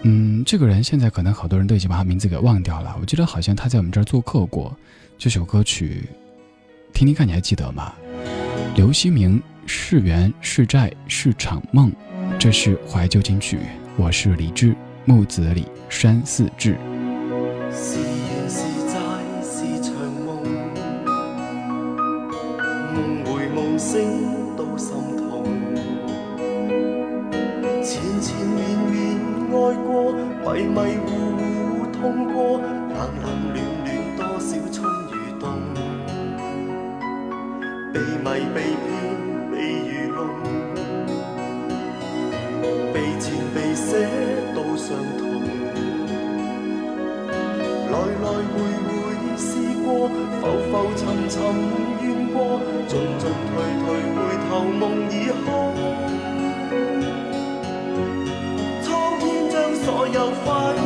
[0.04, 2.96] 嗯，这个人现在可能好多人都已经把他名字给忘掉了。
[3.02, 4.76] 我记得好像他在我们这儿做客过。
[5.18, 6.04] 这首歌曲，
[6.94, 7.94] 听听看，你还记得吗？
[8.76, 11.92] 刘希明，是缘是债是场梦，
[12.38, 13.60] 这是怀旧金曲。
[13.98, 14.76] 我是李志，
[15.06, 16.78] 木子李，山寺志。
[17.72, 18.94] 是缘是债
[19.42, 19.94] 是场
[20.24, 20.44] 梦，
[22.94, 24.47] 梦回梦醒
[30.48, 34.76] 迷迷糊糊痛过，冷冷暖暖多少春
[35.12, 35.44] 与冬。
[37.94, 38.26] 被迷
[38.56, 38.90] 被骗
[39.52, 40.18] 被愚弄，
[42.94, 43.58] 被缠被。
[43.90, 43.92] 这
[44.54, 44.88] 都相
[45.18, 45.22] 同，
[47.90, 48.56] 来来回
[48.86, 48.90] 回
[49.38, 49.48] 试
[49.84, 49.88] 过，
[50.40, 51.36] 浮浮沉沉
[52.04, 52.36] 怨过，
[52.88, 54.18] 进进退退回
[54.50, 55.14] 头梦已
[55.46, 55.48] 空。
[60.18, 60.77] 将所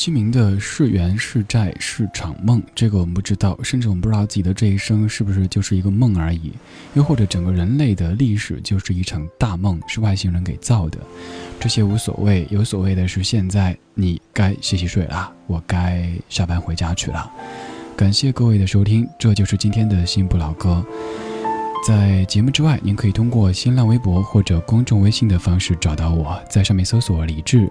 [0.00, 6.54] 刘希明的是缘是债是场梦，这个我们不知道，甚至我们不知道自己的这一生是不是就是一个梦而已，
[6.94, 10.98] 又或者整个人类的历史就是一场大梦，是外星人给造的。
[11.60, 17.30] 这些无所谓，有所谓的是现在你该洗洗睡了，我该下班回家去了。
[17.94, 20.82] 感谢各位的收听，这就是今天的新不老歌。
[21.86, 27.70] 在节目之外，您可以通过新浪微博或者公众微信的方式找到我，在上面搜索“李志”。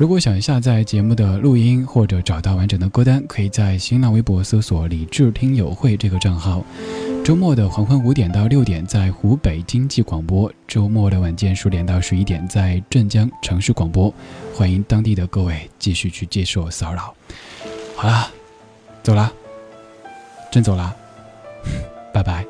[0.00, 6.64] 如果想下载节目的录音或者找到完整的歌单，可以在新浪微博搜索“李智听友会”这个账号。
[7.22, 14.10] 周末的黄昏五点到六点在湖北经济广播，周末的晚间十点到十一点在镇江城市广播。
[14.54, 17.14] 欢迎当地的各位继续去接受骚扰。
[17.94, 18.30] 好啦，
[19.02, 19.30] 走啦，
[20.50, 20.96] 真走啦，
[22.10, 22.49] 拜拜。